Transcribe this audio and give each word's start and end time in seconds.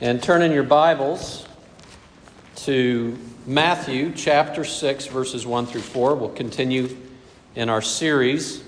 And 0.00 0.22
turn 0.22 0.42
in 0.42 0.52
your 0.52 0.62
Bibles 0.62 1.44
to 2.54 3.18
Matthew 3.46 4.12
chapter 4.14 4.62
6, 4.62 5.06
verses 5.06 5.44
1 5.44 5.66
through 5.66 5.80
4. 5.80 6.14
We'll 6.14 6.28
continue 6.28 6.96
in 7.56 7.68
our 7.68 7.82
series 7.82 8.62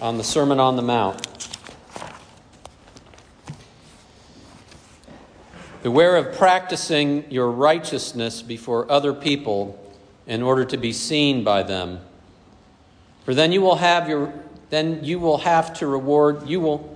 on 0.00 0.16
the 0.16 0.24
Sermon 0.24 0.58
on 0.58 0.76
the 0.76 0.82
Mount. 0.82 1.50
Beware 5.82 6.16
of 6.16 6.34
practicing 6.34 7.30
your 7.30 7.50
righteousness 7.50 8.40
before 8.40 8.90
other 8.90 9.12
people 9.12 9.78
in 10.26 10.42
order 10.42 10.64
to 10.64 10.78
be 10.78 10.94
seen 10.94 11.44
by 11.44 11.62
them. 11.62 12.00
For 13.26 13.34
then 13.34 13.52
you 13.52 13.60
will 13.60 13.76
have 13.76 14.08
your 14.08 14.32
then 14.70 15.04
you 15.04 15.18
will 15.18 15.38
have 15.38 15.74
to 15.74 15.86
reward 15.86 16.48
you 16.48 16.60
will 16.60 16.95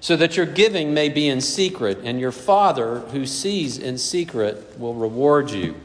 so 0.00 0.16
that 0.16 0.36
your 0.36 0.46
giving 0.46 0.94
may 0.94 1.08
be 1.10 1.28
in 1.28 1.40
secret, 1.40 1.98
and 2.02 2.18
your 2.18 2.32
Father 2.32 3.00
who 3.00 3.26
sees 3.26 3.78
in 3.78 3.98
secret 3.98 4.78
will 4.78 4.94
reward 4.94 5.50
you. 5.50 5.76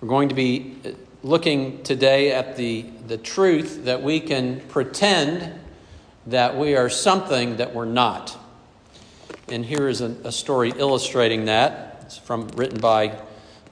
We're 0.00 0.08
going 0.08 0.28
to 0.28 0.34
be 0.34 0.76
looking 1.24 1.82
today 1.82 2.32
at 2.32 2.56
the, 2.56 2.82
the 3.08 3.18
truth 3.18 3.84
that 3.84 4.00
we 4.00 4.20
can 4.20 4.60
pretend 4.68 5.58
that 6.28 6.56
we 6.56 6.76
are 6.76 6.88
something 6.88 7.56
that 7.56 7.74
we're 7.74 7.84
not. 7.84 8.38
And 9.48 9.64
here 9.64 9.88
is 9.88 10.00
a, 10.00 10.14
a 10.22 10.30
story 10.30 10.72
illustrating 10.76 11.46
that. 11.46 12.02
It's 12.02 12.16
from 12.16 12.46
written 12.48 12.78
by 12.78 13.18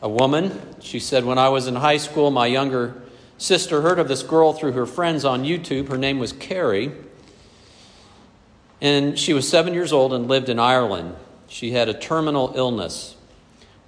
a 0.02 0.08
woman. 0.08 0.58
She 0.80 0.98
said, 0.98 1.24
When 1.24 1.38
I 1.38 1.48
was 1.48 1.68
in 1.68 1.76
high 1.76 1.98
school, 1.98 2.32
my 2.32 2.46
younger 2.46 3.02
sister 3.38 3.82
heard 3.82 3.98
of 3.98 4.08
this 4.08 4.22
girl 4.22 4.52
through 4.52 4.72
her 4.72 4.86
friends 4.86 5.24
on 5.24 5.44
YouTube. 5.44 5.88
Her 5.88 5.98
name 5.98 6.18
was 6.18 6.32
Carrie. 6.32 6.92
And 8.80 9.18
she 9.18 9.32
was 9.32 9.48
seven 9.48 9.74
years 9.74 9.92
old 9.92 10.12
and 10.12 10.28
lived 10.28 10.48
in 10.48 10.58
Ireland. 10.58 11.14
She 11.48 11.72
had 11.72 11.88
a 11.88 11.94
terminal 11.94 12.52
illness. 12.54 13.16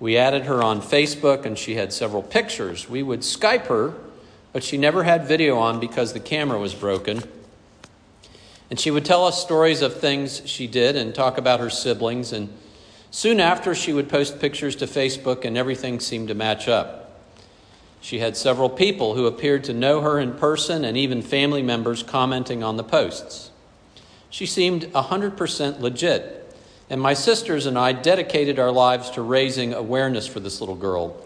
We 0.00 0.16
added 0.16 0.44
her 0.44 0.62
on 0.62 0.80
Facebook 0.80 1.44
and 1.44 1.58
she 1.58 1.74
had 1.74 1.92
several 1.92 2.22
pictures. 2.22 2.88
We 2.88 3.02
would 3.02 3.20
Skype 3.20 3.66
her, 3.66 3.94
but 4.52 4.62
she 4.62 4.78
never 4.78 5.02
had 5.02 5.26
video 5.26 5.58
on 5.58 5.80
because 5.80 6.12
the 6.12 6.20
camera 6.20 6.58
was 6.58 6.74
broken. 6.74 7.22
And 8.70 8.78
she 8.78 8.90
would 8.90 9.04
tell 9.04 9.24
us 9.24 9.40
stories 9.40 9.82
of 9.82 9.98
things 9.98 10.42
she 10.46 10.66
did 10.66 10.94
and 10.94 11.14
talk 11.14 11.38
about 11.38 11.60
her 11.60 11.70
siblings. 11.70 12.32
And 12.32 12.52
soon 13.10 13.40
after, 13.40 13.74
she 13.74 13.92
would 13.92 14.08
post 14.08 14.40
pictures 14.40 14.76
to 14.76 14.86
Facebook 14.86 15.44
and 15.44 15.56
everything 15.56 16.00
seemed 16.00 16.28
to 16.28 16.34
match 16.34 16.68
up. 16.68 17.20
She 18.00 18.20
had 18.20 18.36
several 18.36 18.70
people 18.70 19.14
who 19.14 19.26
appeared 19.26 19.64
to 19.64 19.72
know 19.72 20.00
her 20.02 20.20
in 20.20 20.34
person 20.34 20.84
and 20.84 20.96
even 20.96 21.22
family 21.22 21.62
members 21.62 22.02
commenting 22.02 22.62
on 22.62 22.76
the 22.76 22.84
posts. 22.84 23.47
She 24.30 24.46
seemed 24.46 24.82
100% 24.92 25.80
legit. 25.80 26.34
And 26.90 27.00
my 27.00 27.14
sisters 27.14 27.66
and 27.66 27.78
I 27.78 27.92
dedicated 27.92 28.58
our 28.58 28.72
lives 28.72 29.10
to 29.10 29.22
raising 29.22 29.74
awareness 29.74 30.26
for 30.26 30.40
this 30.40 30.60
little 30.60 30.74
girl. 30.74 31.22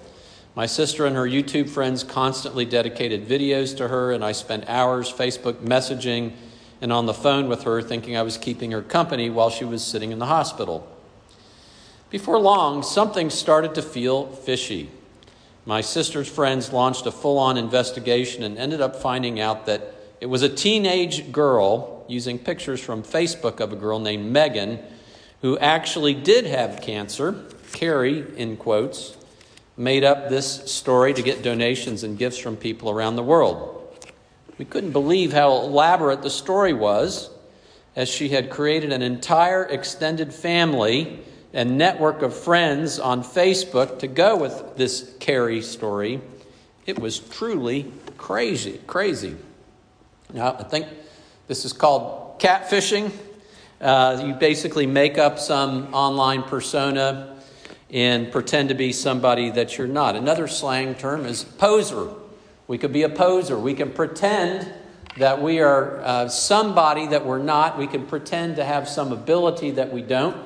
My 0.55 0.67
sister 0.67 1.07
and 1.07 1.17
her 1.17 1.27
YouTube 1.27 1.69
friends 1.69 2.05
constantly 2.05 2.65
dedicated 2.65 3.27
videos 3.27 3.77
to 3.79 3.89
her, 3.89 4.13
and 4.13 4.25
I 4.25 4.33
spent 4.33 4.69
hours 4.69 5.11
Facebook 5.11 5.55
messaging 5.55 6.33
and 6.81 6.93
on 6.93 7.07
the 7.07 7.15
phone 7.15 7.49
with 7.49 7.63
her, 7.63 7.81
thinking 7.81 8.17
I 8.17 8.23
was 8.23 8.37
keeping 8.37 8.73
her 8.73 8.83
company 8.83 9.31
while 9.31 9.51
she 9.51 9.65
was 9.65 9.85
sitting 9.85 10.11
in 10.11 10.19
the 10.19 10.27
hospital. 10.27 10.87
Before 12.11 12.39
long, 12.39 12.83
something 12.83 13.31
started 13.31 13.75
to 13.77 13.83
feel 13.83 14.27
fishy. 14.27 14.91
My 15.65 15.81
sister's 15.81 16.29
friends 16.29 16.73
launched 16.73 17.07
a 17.07 17.13
full 17.13 17.39
on 17.39 17.57
investigation 17.57 18.43
and 18.43 18.59
ended 18.59 18.81
up 18.81 18.97
finding 18.97 19.41
out 19.41 19.65
that 19.67 19.95
it 20.21 20.27
was 20.27 20.43
a 20.43 20.49
teenage 20.49 21.31
girl 21.31 21.92
using 22.09 22.39
pictures 22.39 22.81
from 22.81 23.03
Facebook 23.03 23.61
of 23.61 23.73
a 23.73 23.77
girl 23.77 23.99
named 23.99 24.31
Megan 24.31 24.79
who 25.41 25.59
actually 25.59 26.15
did 26.15 26.47
have 26.47 26.81
cancer. 26.81 27.45
Carrie, 27.73 28.25
in 28.37 28.57
quotes, 28.57 29.17
made 29.77 30.05
up 30.05 30.29
this 30.29 30.71
story 30.71 31.15
to 31.15 31.23
get 31.23 31.43
donations 31.43 32.05
and 32.05 32.19
gifts 32.19 32.39
from 32.39 32.57
people 32.57 32.91
around 32.91 33.17
the 33.17 33.23
world. 33.23 33.79
We 34.59 34.65
couldn't 34.65 34.93
believe 34.93 35.33
how 35.33 35.53
elaborate 35.53 36.23
the 36.23 36.31
story 36.31 36.73
was, 36.73 37.31
as 37.97 38.09
she 38.09 38.29
had 38.29 38.51
created 38.51 38.93
an 38.93 39.03
entire 39.03 39.65
extended 39.65 40.33
family 40.33 41.21
and 41.53 41.77
network 41.77 42.23
of 42.23 42.35
friends 42.35 42.99
on 42.99 43.23
Facebook 43.23 43.99
to 43.99 44.07
go 44.07 44.37
with 44.37 44.77
this 44.77 45.15
Carrie 45.21 45.63
story. 45.63 46.21
It 46.87 46.99
was 46.99 47.19
truly 47.19 47.93
crazy, 48.17 48.81
crazy. 48.87 49.37
Now, 50.33 50.57
I 50.59 50.63
think 50.63 50.87
this 51.49 51.65
is 51.65 51.73
called 51.73 52.39
catfishing. 52.41 53.11
Uh, 53.81 54.23
you 54.25 54.35
basically 54.35 54.87
make 54.87 55.19
up 55.19 55.39
some 55.39 55.93
online 55.93 56.43
persona 56.45 57.37
and 57.91 58.31
pretend 58.33 58.69
to 58.69 58.75
be 58.75 58.93
somebody 58.93 59.51
that 59.51 59.77
you're 59.77 59.87
not. 59.87 60.17
Another 60.17 60.47
slang 60.47 60.95
term 60.95 61.27
is 61.27 61.45
poser. 61.45 62.11
We 62.69 62.79
could 62.79 62.93
be 62.93 63.03
a 63.03 63.09
poser. 63.09 63.59
We 63.59 63.75
can 63.75 63.91
pretend 63.91 64.73
that 65.19 65.43
we 65.43 65.61
are 65.61 66.01
uh, 66.01 66.29
somebody 66.29 67.09
that 67.09 67.27
we're 67.27 67.43
not. 67.43 67.77
We 67.77 67.87
can 67.87 68.07
pretend 68.07 68.57
to 68.57 68.65
have 68.65 68.89
some 68.89 69.13
ability 69.13 69.73
that 69.73 69.93
we 69.93 70.01
don't. 70.01 70.37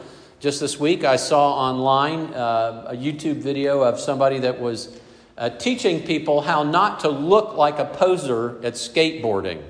Just 0.41 0.61
this 0.61 0.81
week, 0.81 1.05
I 1.05 1.17
saw 1.17 1.53
online 1.53 2.35
uh, 2.35 2.89
a 2.89 2.97
YouTube 2.97 3.37
video 3.37 3.83
of 3.83 4.01
somebody 4.01 4.41
that 4.41 4.61
was 4.61 4.99
uh, 5.39 5.51
teaching 5.51 6.03
people 6.03 6.41
how 6.41 6.62
not 6.62 7.01
to 7.01 7.09
look 7.09 7.56
like 7.56 7.79
a 7.79 7.85
poser 7.85 8.59
at 8.65 8.75
skateboarding. 8.75 9.62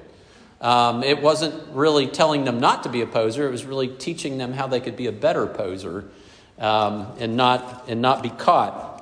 Um, 0.60 1.02
it 1.02 1.20
wasn't 1.20 1.54
really 1.72 2.06
telling 2.06 2.44
them 2.44 2.60
not 2.60 2.82
to 2.84 2.88
be 2.88 3.02
a 3.02 3.06
poser, 3.06 3.46
it 3.46 3.50
was 3.50 3.64
really 3.64 3.88
teaching 3.88 4.38
them 4.38 4.52
how 4.52 4.66
they 4.66 4.80
could 4.80 4.96
be 4.96 5.06
a 5.06 5.12
better 5.12 5.46
poser 5.46 6.04
um, 6.58 7.12
and, 7.18 7.36
not, 7.36 7.84
and 7.88 8.00
not 8.00 8.22
be 8.22 8.30
caught. 8.30 8.94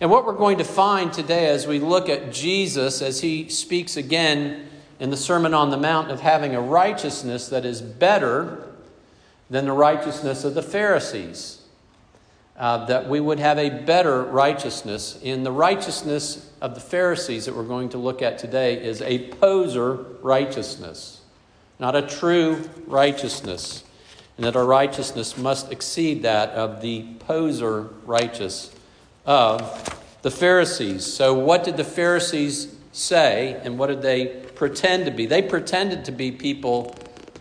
And 0.00 0.10
what 0.10 0.26
we're 0.26 0.32
going 0.32 0.58
to 0.58 0.64
find 0.64 1.12
today 1.12 1.46
as 1.46 1.66
we 1.66 1.78
look 1.78 2.08
at 2.08 2.32
Jesus 2.32 3.02
as 3.02 3.20
he 3.20 3.48
speaks 3.48 3.96
again 3.96 4.68
in 4.98 5.10
the 5.10 5.16
Sermon 5.16 5.54
on 5.54 5.70
the 5.70 5.76
Mount 5.76 6.10
of 6.10 6.20
having 6.20 6.56
a 6.56 6.60
righteousness 6.60 7.48
that 7.48 7.64
is 7.64 7.80
better 7.80 8.68
than 9.48 9.66
the 9.66 9.72
righteousness 9.72 10.44
of 10.44 10.54
the 10.54 10.62
Pharisees 10.62 11.62
uh, 12.56 12.84
that 12.86 13.08
we 13.08 13.20
would 13.20 13.38
have 13.38 13.58
a 13.58 13.70
better 13.70 14.22
righteousness. 14.22 15.18
In 15.22 15.42
the 15.42 15.52
righteousness 15.52 16.51
of 16.62 16.76
the 16.76 16.80
Pharisees 16.80 17.46
that 17.46 17.56
we're 17.56 17.64
going 17.64 17.88
to 17.88 17.98
look 17.98 18.22
at 18.22 18.38
today 18.38 18.80
is 18.80 19.02
a 19.02 19.28
poser 19.32 19.94
righteousness, 20.22 21.20
not 21.80 21.96
a 21.96 22.02
true 22.02 22.70
righteousness. 22.86 23.82
And 24.36 24.46
that 24.46 24.56
our 24.56 24.64
righteousness 24.64 25.36
must 25.36 25.70
exceed 25.72 26.22
that 26.22 26.50
of 26.50 26.80
the 26.80 27.04
poser 27.18 27.90
righteous 28.06 28.74
of 29.26 30.00
the 30.22 30.30
Pharisees. 30.30 31.04
So, 31.04 31.34
what 31.34 31.64
did 31.64 31.76
the 31.76 31.84
Pharisees 31.84 32.74
say 32.92 33.60
and 33.62 33.76
what 33.78 33.88
did 33.88 34.00
they 34.00 34.26
pretend 34.54 35.04
to 35.04 35.10
be? 35.10 35.26
They 35.26 35.42
pretended 35.42 36.06
to 36.06 36.12
be 36.12 36.32
people 36.32 36.94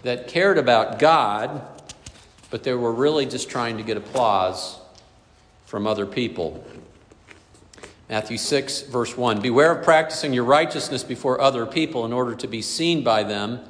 that 0.03 0.27
cared 0.27 0.57
about 0.57 0.99
God, 0.99 1.61
but 2.49 2.63
they 2.63 2.73
were 2.73 2.91
really 2.91 3.25
just 3.25 3.49
trying 3.49 3.77
to 3.77 3.83
get 3.83 3.95
applause 3.97 4.79
from 5.65 5.87
other 5.87 6.05
people. 6.05 6.65
Matthew 8.11 8.37
6, 8.37 8.81
verse 8.81 9.15
1 9.15 9.39
Beware 9.39 9.71
of 9.71 9.85
practicing 9.85 10.33
your 10.33 10.43
righteousness 10.43 11.01
before 11.01 11.39
other 11.39 11.65
people 11.65 12.05
in 12.05 12.11
order 12.11 12.35
to 12.35 12.47
be 12.47 12.61
seen 12.61 13.05
by 13.05 13.23
them, 13.23 13.61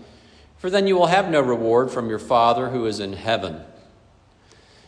for 0.57 0.71
then 0.71 0.87
you 0.87 0.95
will 0.95 1.05
have 1.05 1.29
no 1.29 1.41
reward 1.41 1.91
from 1.91 2.09
your 2.09 2.17
Father 2.17 2.69
who 2.69 2.87
is 2.87 2.99
in 2.99 3.13
heaven. 3.13 3.61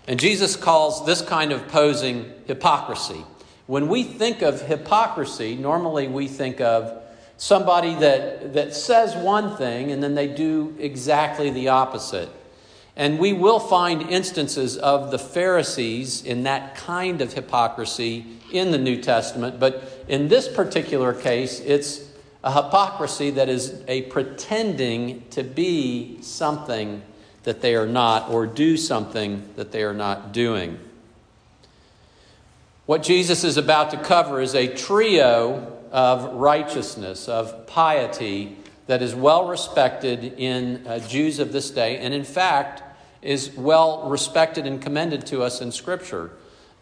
And 0.07 0.19
Jesus 0.19 0.55
calls 0.55 1.05
this 1.05 1.21
kind 1.21 1.51
of 1.51 1.67
posing 1.67 2.33
hypocrisy. 2.47 3.23
When 3.67 3.89
we 3.89 4.01
think 4.01 4.41
of 4.41 4.59
hypocrisy, 4.59 5.55
normally 5.55 6.07
we 6.07 6.27
think 6.27 6.59
of 6.59 7.03
somebody 7.37 7.93
that, 7.93 8.53
that 8.53 8.73
says 8.73 9.15
one 9.15 9.55
thing 9.55 9.91
and 9.91 10.01
then 10.01 10.15
they 10.15 10.29
do 10.29 10.75
exactly 10.79 11.51
the 11.51 11.67
opposite. 11.67 12.29
And 12.95 13.19
we 13.19 13.33
will 13.33 13.59
find 13.59 14.01
instances 14.09 14.77
of 14.77 15.11
the 15.11 15.19
Pharisees 15.19 16.23
in 16.23 16.43
that 16.43 16.75
kind 16.75 17.21
of 17.21 17.33
hypocrisy 17.33 18.25
in 18.53 18.71
the 18.71 18.77
New 18.77 19.01
Testament, 19.01 19.59
but 19.59 19.83
in 20.07 20.27
this 20.27 20.47
particular 20.47 21.13
case, 21.13 21.59
it's 21.59 22.09
a 22.43 22.51
hypocrisy 22.51 23.31
that 23.31 23.49
is 23.49 23.81
a 23.87 24.03
pretending 24.03 25.23
to 25.29 25.43
be 25.43 26.21
something 26.21 27.01
that 27.43 27.61
they 27.61 27.75
are 27.75 27.87
not 27.87 28.29
or 28.29 28.45
do 28.45 28.77
something 28.77 29.43
that 29.55 29.71
they 29.71 29.83
are 29.83 29.93
not 29.93 30.31
doing. 30.31 30.79
What 32.85 33.01
Jesus 33.01 33.43
is 33.43 33.57
about 33.57 33.91
to 33.91 33.97
cover 33.97 34.41
is 34.41 34.55
a 34.55 34.67
trio 34.67 35.79
of 35.91 36.33
righteousness, 36.33 37.29
of 37.29 37.65
piety 37.65 38.57
that 38.87 39.01
is 39.01 39.15
well 39.15 39.47
respected 39.47 40.23
in 40.37 40.85
uh, 40.85 40.99
Jews 40.99 41.39
of 41.39 41.53
this 41.53 41.69
day, 41.69 41.97
and 41.97 42.13
in 42.13 42.25
fact 42.25 42.83
is 43.21 43.55
well 43.55 44.09
respected 44.09 44.67
and 44.67 44.81
commended 44.81 45.25
to 45.27 45.41
us 45.41 45.61
in 45.61 45.71
Scripture. 45.71 46.31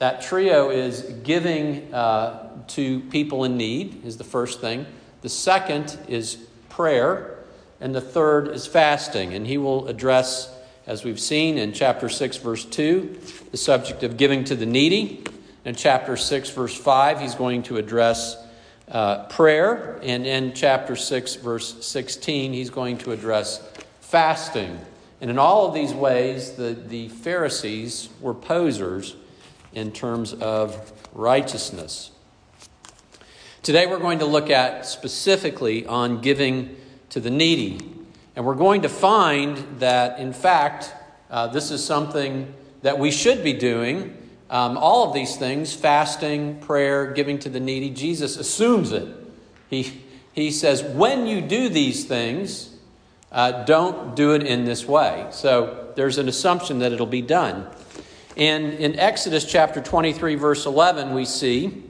That 0.02 0.24
trio 0.24 0.72
is 0.72 1.04
giving 1.22 1.94
uh, 1.94 2.50
to 2.70 3.02
people 3.12 3.44
in 3.44 3.56
need, 3.56 4.04
is 4.04 4.18
the 4.18 4.24
first 4.24 4.60
thing. 4.60 4.88
The 5.22 5.30
second 5.30 5.96
is 6.08 6.38
prayer, 6.70 7.38
and 7.80 7.94
the 7.94 8.02
third 8.02 8.48
is 8.48 8.66
fasting. 8.66 9.36
And 9.36 9.46
he 9.46 9.60
will 9.60 9.88
address, 9.88 10.52
as 10.88 11.04
we've 11.04 11.20
seen 11.20 11.60
in 11.60 11.72
chapter 11.72 12.10
6, 12.10 12.38
verse 12.38 12.66
2, 12.66 13.20
the 13.52 13.58
subject 13.58 14.02
of 14.02 14.18
giving 14.18 14.44
to 14.46 14.56
the 14.56 14.66
needy. 14.66 15.24
In 15.66 15.76
chapter 15.76 16.18
6, 16.18 16.50
verse 16.50 16.76
5, 16.76 17.20
he's 17.20 17.36
going 17.36 17.62
to 17.62 17.78
address 17.78 18.44
uh, 18.88 19.26
prayer. 19.26 20.00
And 20.02 20.26
in 20.26 20.54
chapter 20.54 20.96
6, 20.96 21.36
verse 21.36 21.86
16, 21.86 22.54
he's 22.54 22.72
going 22.72 22.98
to 22.98 23.12
address 23.12 23.64
fasting. 24.00 24.80
And 25.22 25.30
in 25.30 25.38
all 25.38 25.68
of 25.68 25.76
these 25.76 25.94
ways, 25.94 26.54
the, 26.54 26.74
the 26.74 27.10
Pharisees 27.10 28.10
were 28.20 28.34
posers 28.34 29.16
in 29.74 29.92
terms 29.92 30.34
of 30.34 30.92
righteousness. 31.14 32.12
Today, 33.64 33.86
we're 33.86 34.00
going 34.00 34.20
to 34.20 34.26
look 34.26 34.50
at 34.50 34.86
specifically 34.86 35.86
on 35.86 36.22
giving 36.22 36.76
to 37.10 37.20
the 37.20 37.30
needy. 37.30 37.80
And 38.36 38.46
we're 38.46 38.56
going 38.56 38.82
to 38.84 38.90
find 38.90 39.58
that, 39.80 40.20
in 40.20 40.34
fact, 40.34 40.94
uh, 41.30 41.48
this 41.48 41.70
is 41.70 41.84
something 41.84 42.54
that 42.82 42.98
we 42.98 43.12
should 43.12 43.44
be 43.44 43.54
doing 43.54 44.18
um, 44.52 44.78
all 44.78 45.08
of 45.08 45.14
these 45.14 45.38
things 45.38 45.74
fasting, 45.74 46.60
prayer, 46.60 47.14
giving 47.14 47.40
to 47.40 47.50
the 47.50 47.60
needy 47.60 47.90
Jesus 47.90 48.36
assumes 48.36 48.92
it. 48.92 49.08
He, 49.70 50.02
he 50.34 50.52
says, 50.52 50.84
when 50.84 51.26
you 51.26 51.40
do 51.40 51.70
these 51.70 52.04
things, 52.04 52.76
uh, 53.32 53.64
don't 53.64 54.14
do 54.16 54.34
it 54.34 54.44
in 54.44 54.66
this 54.66 54.86
way. 54.86 55.28
So 55.32 55.94
there's 55.96 56.18
an 56.18 56.28
assumption 56.28 56.80
that 56.80 56.92
it'll 56.92 57.06
be 57.06 57.22
done. 57.22 57.66
And 58.38 58.74
in 58.74 58.98
Exodus 58.98 59.46
chapter 59.46 59.82
23, 59.82 60.36
verse 60.36 60.66
11, 60.66 61.14
we 61.14 61.26
see 61.26 61.84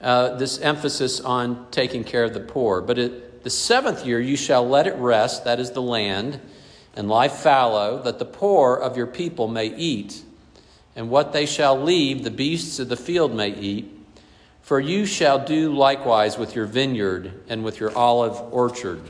uh, 0.00 0.36
this 0.36 0.58
emphasis 0.60 1.20
on 1.20 1.66
taking 1.70 2.04
care 2.04 2.24
of 2.24 2.34
the 2.34 2.40
poor. 2.40 2.80
But 2.80 2.98
it, 2.98 3.44
the 3.44 3.50
seventh 3.50 4.06
year 4.06 4.20
you 4.20 4.36
shall 4.36 4.66
let 4.66 4.86
it 4.86 4.94
rest, 4.96 5.44
that 5.44 5.60
is 5.60 5.72
the 5.72 5.82
land, 5.82 6.40
and 6.96 7.08
lie 7.08 7.28
fallow, 7.28 8.02
that 8.02 8.18
the 8.18 8.24
poor 8.24 8.76
of 8.76 8.96
your 8.96 9.06
people 9.06 9.48
may 9.48 9.66
eat 9.66 10.22
and 10.98 11.10
what 11.10 11.32
they 11.32 11.46
shall 11.46 11.80
leave, 11.80 12.24
the 12.24 12.30
beasts 12.30 12.80
of 12.80 12.88
the 12.88 12.96
field 12.96 13.32
may 13.32 13.50
eat. 13.50 13.88
For 14.62 14.80
you 14.80 15.06
shall 15.06 15.38
do 15.38 15.72
likewise 15.72 16.36
with 16.36 16.56
your 16.56 16.66
vineyard 16.66 17.40
and 17.48 17.62
with 17.62 17.78
your 17.78 17.96
olive 17.96 18.52
orchard. 18.52 19.00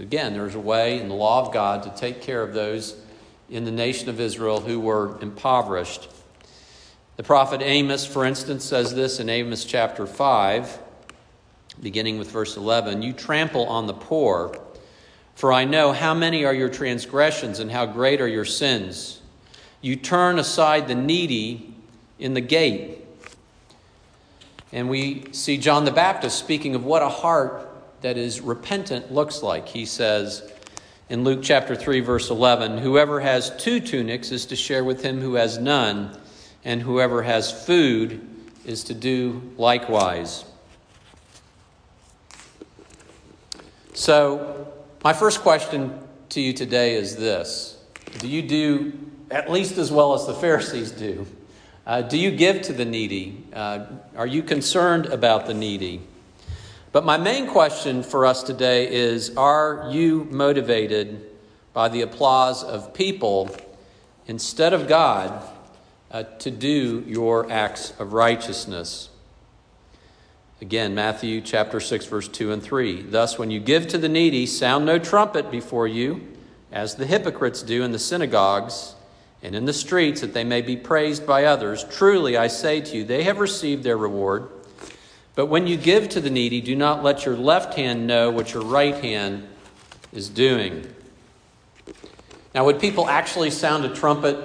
Again, 0.00 0.32
there's 0.32 0.56
a 0.56 0.60
way 0.60 1.00
in 1.00 1.08
the 1.08 1.14
law 1.14 1.46
of 1.46 1.54
God 1.54 1.84
to 1.84 1.90
take 1.90 2.20
care 2.20 2.42
of 2.42 2.52
those 2.52 3.00
in 3.50 3.64
the 3.64 3.70
nation 3.70 4.08
of 4.08 4.20
Israel 4.20 4.60
who 4.60 4.78
were 4.78 5.20
impoverished. 5.20 6.08
The 7.16 7.22
prophet 7.22 7.60
Amos, 7.62 8.06
for 8.06 8.24
instance, 8.24 8.64
says 8.64 8.94
this 8.94 9.20
in 9.20 9.28
Amos 9.28 9.64
chapter 9.64 10.06
5, 10.06 10.78
beginning 11.82 12.18
with 12.18 12.30
verse 12.30 12.56
11 12.56 13.02
You 13.02 13.12
trample 13.12 13.66
on 13.66 13.86
the 13.86 13.92
poor, 13.92 14.58
for 15.34 15.52
I 15.52 15.64
know 15.64 15.92
how 15.92 16.14
many 16.14 16.44
are 16.44 16.54
your 16.54 16.68
transgressions 16.68 17.58
and 17.58 17.70
how 17.70 17.86
great 17.86 18.20
are 18.20 18.28
your 18.28 18.44
sins. 18.44 19.20
You 19.80 19.96
turn 19.96 20.38
aside 20.38 20.88
the 20.88 20.94
needy 20.94 21.74
in 22.18 22.34
the 22.34 22.40
gate. 22.40 22.98
And 24.72 24.88
we 24.88 25.24
see 25.32 25.56
John 25.56 25.84
the 25.84 25.90
Baptist 25.90 26.38
speaking 26.38 26.74
of 26.74 26.84
what 26.84 27.02
a 27.02 27.08
heart 27.08 27.68
that 28.02 28.16
is 28.16 28.40
repentant 28.40 29.12
looks 29.12 29.42
like. 29.42 29.68
He 29.68 29.84
says 29.84 30.50
in 31.10 31.24
Luke 31.24 31.40
chapter 31.42 31.74
3, 31.74 32.00
verse 32.00 32.30
11 32.30 32.78
Whoever 32.78 33.20
has 33.20 33.54
two 33.56 33.80
tunics 33.80 34.30
is 34.30 34.46
to 34.46 34.56
share 34.56 34.84
with 34.84 35.02
him 35.02 35.20
who 35.20 35.34
has 35.34 35.58
none, 35.58 36.16
and 36.64 36.80
whoever 36.80 37.22
has 37.22 37.66
food 37.66 38.26
is 38.64 38.84
to 38.84 38.94
do 38.94 39.42
likewise. 39.58 40.44
So, 43.92 44.72
my 45.02 45.12
first 45.12 45.40
question 45.40 45.98
to 46.30 46.40
you 46.40 46.52
today 46.52 46.94
is 46.94 47.16
this 47.16 47.76
Do 48.20 48.28
you 48.28 48.42
do 48.42 48.92
at 49.30 49.50
least 49.50 49.78
as 49.78 49.92
well 49.92 50.14
as 50.14 50.26
the 50.26 50.34
Pharisees 50.34 50.92
do. 50.92 51.26
Uh, 51.86 52.02
do 52.02 52.18
you 52.18 52.30
give 52.30 52.62
to 52.62 52.72
the 52.72 52.84
needy? 52.84 53.44
Uh, 53.52 53.86
are 54.16 54.26
you 54.26 54.42
concerned 54.42 55.06
about 55.06 55.46
the 55.46 55.54
needy? 55.54 56.02
But 56.92 57.04
my 57.04 57.18
main 57.18 57.46
question 57.46 58.02
for 58.02 58.26
us 58.26 58.42
today 58.42 58.92
is 58.92 59.36
Are 59.36 59.88
you 59.92 60.26
motivated 60.30 61.24
by 61.72 61.88
the 61.88 62.02
applause 62.02 62.64
of 62.64 62.92
people 62.94 63.54
instead 64.26 64.72
of 64.72 64.88
God 64.88 65.40
uh, 66.10 66.24
to 66.40 66.50
do 66.50 67.04
your 67.06 67.48
acts 67.48 67.92
of 68.00 68.12
righteousness? 68.12 69.08
Again, 70.60 70.92
Matthew 70.92 71.40
chapter 71.40 71.78
6, 71.78 72.06
verse 72.06 72.26
2 72.26 72.50
and 72.50 72.60
3. 72.62 73.02
Thus, 73.02 73.38
when 73.38 73.52
you 73.52 73.60
give 73.60 73.86
to 73.88 73.98
the 73.98 74.08
needy, 74.08 74.44
sound 74.44 74.84
no 74.84 74.98
trumpet 74.98 75.48
before 75.48 75.86
you, 75.86 76.26
as 76.72 76.96
the 76.96 77.06
hypocrites 77.06 77.62
do 77.62 77.84
in 77.84 77.92
the 77.92 78.00
synagogues 78.00 78.96
and 79.44 79.54
in 79.54 79.64
the 79.64 79.72
streets 79.72 80.20
that 80.22 80.34
they 80.34 80.44
may 80.44 80.60
be 80.60 80.76
praised 80.76 81.24
by 81.24 81.44
others. 81.44 81.84
Truly, 81.84 82.36
I 82.36 82.48
say 82.48 82.80
to 82.80 82.96
you, 82.96 83.04
they 83.04 83.22
have 83.22 83.38
received 83.38 83.84
their 83.84 83.96
reward. 83.96 84.48
But 85.34 85.46
when 85.46 85.66
you 85.66 85.76
give 85.76 86.08
to 86.10 86.20
the 86.20 86.30
needy, 86.30 86.60
do 86.60 86.74
not 86.74 87.02
let 87.02 87.24
your 87.24 87.36
left 87.36 87.74
hand 87.74 88.06
know 88.06 88.30
what 88.30 88.52
your 88.52 88.64
right 88.64 88.96
hand 88.96 89.46
is 90.12 90.28
doing. 90.28 90.86
Now, 92.54 92.64
would 92.64 92.80
people 92.80 93.08
actually 93.08 93.50
sound 93.50 93.84
a 93.84 93.94
trumpet 93.94 94.36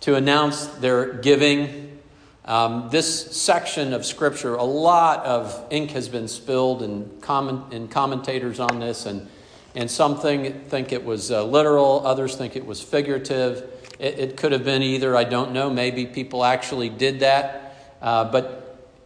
to 0.00 0.14
announce 0.14 0.66
their 0.66 1.12
giving? 1.12 2.00
Um, 2.44 2.88
this 2.90 3.36
section 3.36 3.92
of 3.92 4.04
Scripture, 4.04 4.54
a 4.54 4.64
lot 4.64 5.24
of 5.26 5.66
ink 5.70 5.90
has 5.90 6.08
been 6.08 6.26
spilled 6.26 6.82
and, 6.82 7.20
comment, 7.20 7.72
and 7.72 7.90
commentators 7.90 8.58
on 8.58 8.80
this, 8.80 9.06
and, 9.06 9.28
and 9.76 9.90
some 9.90 10.18
think, 10.18 10.66
think 10.66 10.90
it 10.90 11.04
was 11.04 11.30
uh, 11.30 11.44
literal, 11.44 12.04
others 12.04 12.34
think 12.34 12.56
it 12.56 12.66
was 12.66 12.80
figurative. 12.82 13.70
It, 14.00 14.18
it 14.18 14.36
could 14.36 14.52
have 14.52 14.64
been 14.64 14.82
either, 14.82 15.14
I 15.14 15.24
don't 15.24 15.52
know, 15.52 15.70
maybe 15.70 16.06
people 16.06 16.44
actually 16.44 16.88
did 16.88 17.20
that. 17.20 17.76
Uh, 18.00 18.24
but 18.24 18.61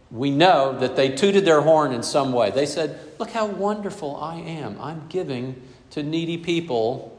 we 0.09 0.31
know 0.31 0.77
that 0.79 0.95
they 0.95 1.09
tooted 1.09 1.45
their 1.45 1.61
horn 1.61 1.91
in 1.91 2.03
some 2.03 2.31
way. 2.31 2.51
They 2.51 2.65
said, 2.65 2.99
Look 3.19 3.31
how 3.31 3.45
wonderful 3.47 4.15
I 4.15 4.37
am. 4.37 4.79
I'm 4.79 5.07
giving 5.09 5.61
to 5.91 6.03
needy 6.03 6.37
people. 6.37 7.13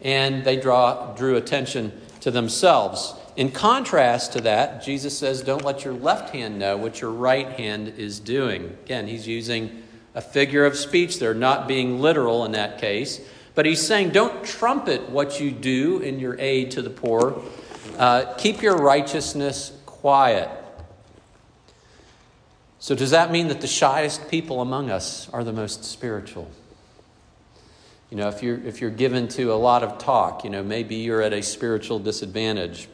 And 0.00 0.44
they 0.44 0.56
draw, 0.56 1.14
drew 1.14 1.36
attention 1.36 1.92
to 2.20 2.30
themselves. 2.30 3.14
In 3.36 3.50
contrast 3.50 4.32
to 4.32 4.40
that, 4.42 4.82
Jesus 4.82 5.18
says, 5.18 5.42
Don't 5.42 5.64
let 5.64 5.84
your 5.84 5.94
left 5.94 6.34
hand 6.34 6.58
know 6.58 6.76
what 6.76 7.00
your 7.00 7.10
right 7.10 7.48
hand 7.48 7.94
is 7.96 8.20
doing. 8.20 8.76
Again, 8.84 9.06
he's 9.06 9.26
using 9.26 9.82
a 10.14 10.20
figure 10.20 10.64
of 10.64 10.76
speech 10.76 11.18
there, 11.18 11.34
not 11.34 11.68
being 11.68 12.00
literal 12.00 12.44
in 12.44 12.52
that 12.52 12.78
case. 12.78 13.20
But 13.54 13.66
he's 13.66 13.84
saying, 13.84 14.10
don't 14.10 14.44
trumpet 14.44 15.10
what 15.10 15.40
you 15.40 15.50
do 15.50 15.98
in 15.98 16.20
your 16.20 16.38
aid 16.38 16.70
to 16.72 16.82
the 16.82 16.90
poor. 16.90 17.42
Uh, 17.98 18.34
keep 18.38 18.62
your 18.62 18.76
righteousness 18.76 19.72
quiet. 19.86 20.48
So, 22.80 22.94
does 22.94 23.10
that 23.10 23.30
mean 23.30 23.48
that 23.48 23.60
the 23.60 23.66
shyest 23.66 24.30
people 24.30 24.62
among 24.62 24.90
us 24.90 25.28
are 25.34 25.44
the 25.44 25.52
most 25.52 25.84
spiritual? 25.84 26.50
You 28.10 28.16
know, 28.16 28.28
if 28.28 28.42
you're, 28.42 28.58
if 28.64 28.80
you're 28.80 28.90
given 28.90 29.28
to 29.28 29.52
a 29.52 29.54
lot 29.54 29.82
of 29.82 29.98
talk, 29.98 30.44
you 30.44 30.50
know, 30.50 30.62
maybe 30.62 30.96
you're 30.96 31.22
at 31.22 31.34
a 31.34 31.42
spiritual 31.42 31.98
disadvantage. 31.98 32.88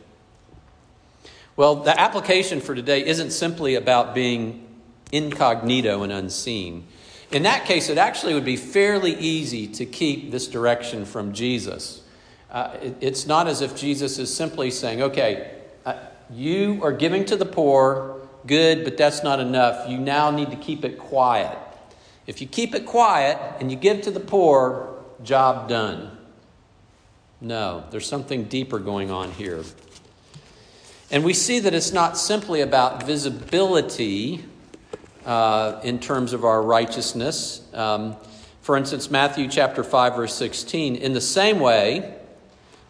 Well, 1.55 1.76
the 1.76 1.99
application 1.99 2.61
for 2.61 2.75
today 2.75 3.07
isn't 3.07 3.31
simply 3.31 3.76
about 3.76 4.14
being 4.14 4.66
incognito 5.12 6.02
and 6.02 6.12
unseen. 6.12 6.87
In 7.31 7.45
that 7.45 7.64
case, 7.64 7.88
it 7.88 7.97
actually 7.97 8.35
would 8.35 8.45
be 8.45 8.57
fairly 8.57 9.14
easy 9.14 9.69
to 9.69 9.87
keep 9.87 10.33
this 10.33 10.49
direction 10.49 11.05
from 11.05 11.33
Jesus. 11.33 12.02
Uh, 12.50 12.76
it, 12.83 12.97
it's 13.00 13.26
not 13.26 13.47
as 13.47 13.61
if 13.61 13.76
Jesus 13.76 14.19
is 14.19 14.35
simply 14.35 14.71
saying, 14.71 15.00
okay, 15.00 15.50
uh, 15.85 15.95
you 16.31 16.81
are 16.83 16.93
giving 16.93 17.25
to 17.26 17.37
the 17.37 17.47
poor, 17.47 18.25
good, 18.47 18.85
but 18.85 18.97
that's 18.97 19.23
not 19.23 19.41
enough. 19.41 19.88
You 19.88 19.99
now 19.99 20.31
need 20.31 20.50
to 20.50 20.57
keep 20.57 20.85
it 20.85 20.99
quiet. 20.99 21.59
If 22.26 22.41
you 22.41 22.47
keep 22.47 22.75
it 22.75 22.87
quiet 22.87 23.38
and 23.61 23.71
you 23.71 23.76
give 23.76 24.03
to 24.03 24.11
the 24.11 24.21
poor, 24.21 24.97
job 25.23 25.69
done. 25.69 26.17
No, 27.41 27.85
there's 27.91 28.07
something 28.07 28.45
deeper 28.45 28.79
going 28.79 29.11
on 29.11 29.31
here. 29.33 29.62
And 31.11 31.25
we 31.25 31.35
see 31.35 31.61
that 31.61 31.75
it's 31.75 31.93
not 31.93 32.19
simply 32.19 32.62
about 32.62 33.05
visibility 33.05 34.45
uh, 35.25 35.81
in 35.85 36.00
terms 36.00 36.33
of 36.33 36.45
our 36.45 36.62
righteousness. 36.62 37.62
Um, 37.73 38.17
for 38.62 38.76
instance, 38.76 39.11
Matthew 39.11 39.49
chapter 39.49 39.85
5, 39.85 40.17
verse 40.17 40.35
16. 40.35 40.97
In 40.97 41.12
the 41.12 41.21
same 41.21 41.61
way, 41.61 42.17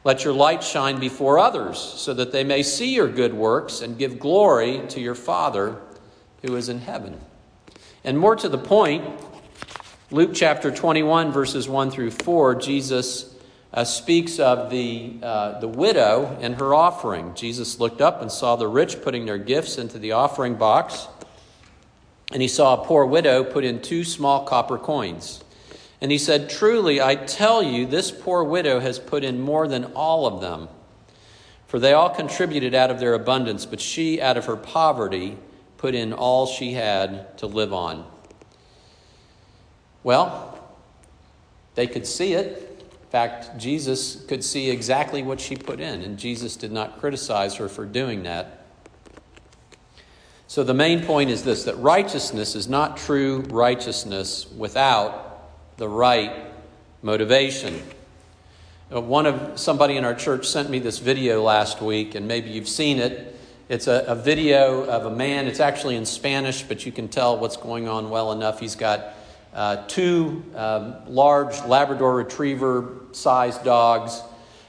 Let 0.07 0.23
your 0.23 0.35
light 0.35 0.63
shine 0.63 1.01
before 1.01 1.37
others, 1.37 1.81
so 1.81 2.15
that 2.15 2.31
they 2.31 2.45
may 2.45 2.63
see 2.63 2.95
your 2.95 3.09
good 3.09 3.35
works 3.35 3.81
and 3.81 3.99
give 3.99 4.21
glory 4.21 4.83
to 4.91 5.01
your 5.01 5.17
Father 5.17 5.81
who 6.43 6.55
is 6.55 6.69
in 6.69 6.79
heaven. 6.79 7.21
And 8.05 8.17
more 8.17 8.37
to 8.37 8.49
the 8.49 8.57
point, 8.57 9.05
Luke 10.13 10.31
chapter 10.33 10.71
21, 10.71 11.33
verses 11.33 11.69
1 11.69 11.91
through 11.91 12.13
4, 12.13 12.55
Jesus 12.55 13.35
uh, 13.75 13.83
speaks 13.83 14.39
of 14.39 14.71
the, 14.71 15.17
uh, 15.25 15.59
the 15.59 15.67
widow 15.67 16.39
and 16.41 16.55
her 16.55 16.73
offering. 16.73 17.35
Jesus 17.35 17.81
looked 17.81 18.01
up 18.01 18.23
and 18.23 18.31
saw 18.31 18.55
the 18.55 18.69
rich 18.69 19.03
putting 19.03 19.27
their 19.27 19.39
gifts 19.39 19.77
into 19.77 19.99
the 19.99 20.13
offering 20.13 20.55
box, 20.55 21.09
and 22.33 22.41
he 22.41 22.47
saw 22.47 22.81
a 22.81 22.87
poor 22.87 23.05
widow 23.05 23.43
put 23.43 23.65
in 23.65 23.83
two 23.83 24.05
small 24.05 24.45
copper 24.45 24.79
coins. 24.79 25.43
And 26.01 26.11
he 26.11 26.19
said, 26.19 26.51
Truly, 26.51 27.01
I 27.01 27.15
tell 27.15 27.63
you, 27.63 27.87
this 27.87 28.11
poor 28.11 28.45
widow 28.45 28.81
has 28.81 28.99
put 28.99 29.25
in 29.25 29.41
more 29.41 29.67
than 29.67 29.85
all 29.95 30.27
of 30.27 30.41
them. 30.41 30.69
For 31.67 31.79
they 31.79 31.93
all 31.93 32.11
contributed 32.11 32.75
out 32.75 32.91
of 32.91 33.01
their 33.01 33.15
abundance, 33.15 33.67
but 33.67 33.81
she, 33.81 34.21
out 34.21 34.37
of 34.37 34.47
her 34.47 34.57
poverty, 34.57 35.37
put 35.79 35.95
in 35.95 36.13
all 36.13 36.47
she 36.47 36.75
had 36.75 37.37
to 37.39 37.47
live 37.47 37.73
on. 37.73 38.07
Well, 40.03 40.59
they 41.75 41.87
could 41.87 42.07
see 42.07 42.35
it. 42.35 42.85
In 42.91 43.11
fact, 43.11 43.59
Jesus 43.59 44.25
could 44.27 44.45
see 44.45 44.71
exactly 44.71 45.23
what 45.23 45.41
she 45.41 45.57
put 45.57 45.81
in, 45.81 46.03
and 46.03 46.19
Jesus 46.19 46.57
did 46.57 46.71
not 46.73 47.01
criticize 47.01 47.57
her 47.57 47.69
for 47.69 47.85
doing 47.85 48.23
that. 48.23 48.67
So 50.49 50.63
the 50.63 50.75
main 50.75 51.05
point 51.05 51.31
is 51.31 51.43
this 51.43 51.65
that 51.65 51.77
righteousness 51.79 52.55
is 52.55 52.69
not 52.69 52.97
true 52.97 53.41
righteousness 53.51 54.47
without 54.57 55.26
the 55.77 55.89
right 55.89 56.33
motivation. 57.03 57.83
Uh, 58.93 59.01
one 59.01 59.27
of 59.27 59.59
somebody 59.59 59.97
in 59.97 60.05
our 60.05 60.15
church 60.15 60.47
sent 60.47 60.71
me 60.71 60.79
this 60.79 60.99
video 60.99 61.43
last 61.43 61.83
week, 61.83 62.15
and 62.15 62.27
maybe 62.27 62.51
you've 62.51 62.69
seen 62.69 62.99
it. 62.99 63.39
It's 63.69 63.87
a, 63.87 64.05
a, 64.07 64.15
video 64.15 64.85
of 64.85 65.07
a 65.07 65.15
man. 65.15 65.47
It's 65.47 65.61
actually 65.61 65.97
in 65.97 66.07
Spanish, 66.07 66.63
but 66.63 66.87
you 66.87 66.93
can 66.93 67.09
tell 67.09 67.37
what's 67.39 67.57
going 67.57 67.89
on 67.89 68.11
well 68.11 68.33
enough. 68.33 68.61
He's 68.61 68.77
got 68.77 69.15
uh, 69.53 69.85
two 69.89 70.45
um, 70.55 70.95
large 71.09 71.61
Labrador 71.65 72.15
Retriever 72.17 73.01
sized 73.13 73.65
dogs, 73.65 74.23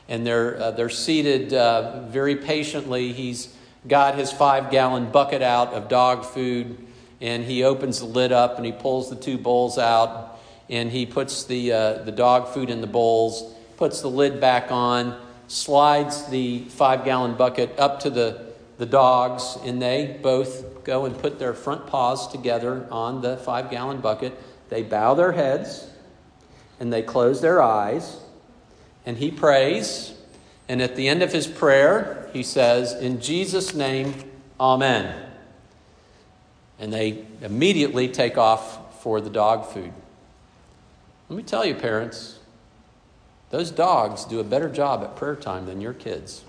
and 0.10 0.26
they're, 0.26 0.60
uh, 0.60 0.72
they're 0.72 0.90
seated 0.90 1.54
uh, 1.54 2.02
very 2.08 2.36
patiently. 2.36 3.14
He's 3.14 3.56
got 3.88 4.16
his 4.16 4.32
five 4.32 4.72
gallon 4.72 5.12
bucket 5.12 5.42
out 5.42 5.74
of 5.74 5.88
dog 5.88 6.26
food, 6.26 6.86
and 7.22 7.46
he 7.46 7.64
opens 7.64 8.00
the 8.00 8.06
lid 8.06 8.32
up 8.32 8.58
and 8.58 8.66
he 8.66 8.72
pulls 8.72 9.10
the 9.10 9.16
two 9.16 9.38
bowls 9.38 9.78
out 9.78 10.37
and 10.70 10.92
he 10.92 11.06
puts 11.06 11.46
the, 11.46 11.72
uh, 11.72 11.94
the 12.04 12.12
dog 12.12 12.50
food 12.50 12.70
in 12.70 12.82
the 12.82 12.88
bowls, 12.88 13.56
puts 13.78 14.02
the 14.02 14.10
lid 14.10 14.40
back 14.42 14.72
on, 14.72 15.20
slides 15.48 16.26
the 16.28 16.60
five 16.66 17.06
gallon 17.06 17.36
bucket 17.36 17.78
up 17.80 18.02
to 18.02 18.10
the, 18.10 18.54
the 18.78 18.86
dogs, 18.86 19.58
and 19.64 19.82
they 19.82 20.20
both 20.22 20.84
go 20.84 21.06
and 21.06 21.18
put 21.18 21.40
their 21.40 21.54
front 21.54 21.88
paws 21.88 22.32
together 22.32 22.88
on 22.92 23.22
the 23.22 23.38
five 23.38 23.70
gallon 23.70 24.02
bucket. 24.02 24.38
They 24.70 24.84
bow 24.84 25.14
their 25.14 25.32
heads 25.32 25.88
and 26.80 26.92
they 26.92 27.02
close 27.02 27.42
their 27.42 27.62
eyes, 27.62 28.20
and 29.06 29.18
he 29.18 29.32
prays. 29.32 30.14
And 30.70 30.82
at 30.82 30.96
the 30.96 31.08
end 31.08 31.24
of 31.24 31.32
his 31.32 31.48
prayer, 31.48 32.30
he 32.34 32.44
says, 32.44 32.94
In 32.94 33.20
Jesus' 33.20 33.74
name, 33.74 34.14
Amen. 34.60 35.30
And 36.80 36.94
they 36.94 37.26
immediately 37.42 38.08
take 38.08 38.38
off 38.38 39.02
for 39.02 39.22
the 39.22 39.30
dog 39.30 39.66
food. 39.66 39.94
Let 41.30 41.36
me 41.36 41.44
tell 41.44 41.66
you, 41.66 41.76
parents, 41.76 42.40
those 43.50 43.72
dogs 43.72 44.26
do 44.26 44.40
a 44.40 44.44
better 44.44 44.70
job 44.70 45.04
at 45.04 45.16
prayer 45.16 45.36
time 45.36 45.66
than 45.66 45.82
your 45.82 45.94
kids, 45.94 46.44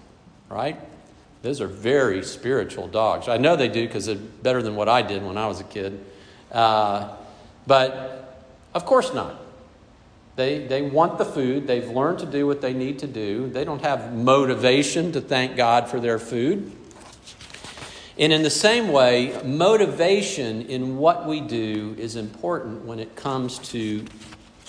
right? 0.48 0.78
Those 1.42 1.60
are 1.60 1.66
very 1.68 2.22
spiritual 2.22 2.88
dogs. 2.88 3.28
I 3.28 3.38
know 3.38 3.56
they 3.56 3.68
do 3.68 3.86
because 3.86 4.06
they're 4.06 4.16
better 4.16 4.62
than 4.62 4.76
what 4.76 4.88
I 4.88 5.02
did 5.02 5.24
when 5.24 5.36
I 5.36 5.46
was 5.46 5.60
a 5.60 5.64
kid. 5.64 6.04
Uh, 6.50 7.16
but 7.66 8.44
of 8.74 8.84
course 8.84 9.12
not. 9.12 9.40
They, 10.36 10.66
they 10.66 10.82
want 10.82 11.18
the 11.18 11.24
food. 11.24 11.66
They've 11.66 11.88
learned 11.88 12.20
to 12.20 12.26
do 12.26 12.46
what 12.46 12.60
they 12.60 12.72
need 12.72 13.00
to 13.00 13.08
do. 13.08 13.48
They 13.48 13.64
don't 13.64 13.82
have 13.82 14.14
motivation 14.14 15.10
to 15.12 15.20
thank 15.20 15.56
God 15.56 15.88
for 15.88 15.98
their 15.98 16.20
food. 16.20 16.70
And 18.18 18.32
in 18.32 18.42
the 18.42 18.50
same 18.50 18.88
way, 18.88 19.40
motivation 19.44 20.62
in 20.62 20.98
what 20.98 21.26
we 21.26 21.40
do 21.40 21.94
is 21.98 22.16
important 22.16 22.84
when 22.84 22.98
it 22.98 23.14
comes 23.14 23.58
to 23.70 24.04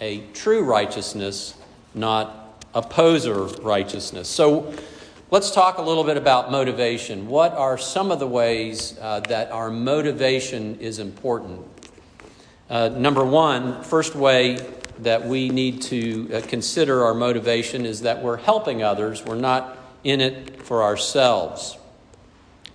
a 0.01 0.21
true 0.33 0.63
righteousness, 0.63 1.55
not 1.93 2.65
a 2.73 2.81
poser 2.81 3.43
righteousness. 3.61 4.29
So 4.29 4.73
let's 5.31 5.51
talk 5.51 5.77
a 5.77 5.81
little 5.81 6.03
bit 6.03 6.17
about 6.17 6.51
motivation. 6.51 7.27
What 7.27 7.53
are 7.53 7.77
some 7.77 8.11
of 8.11 8.19
the 8.19 8.27
ways 8.27 8.97
uh, 9.01 9.21
that 9.21 9.51
our 9.51 9.69
motivation 9.69 10.79
is 10.79 10.99
important? 10.99 11.65
Uh, 12.69 12.89
number 12.89 13.25
one, 13.25 13.83
first 13.83 14.15
way 14.15 14.57
that 14.99 15.25
we 15.25 15.49
need 15.49 15.81
to 15.81 16.31
uh, 16.33 16.41
consider 16.41 17.03
our 17.03 17.13
motivation 17.13 17.85
is 17.85 18.01
that 18.01 18.21
we're 18.21 18.37
helping 18.37 18.83
others, 18.83 19.25
we're 19.25 19.35
not 19.35 19.77
in 20.03 20.21
it 20.21 20.61
for 20.61 20.83
ourselves. 20.83 21.77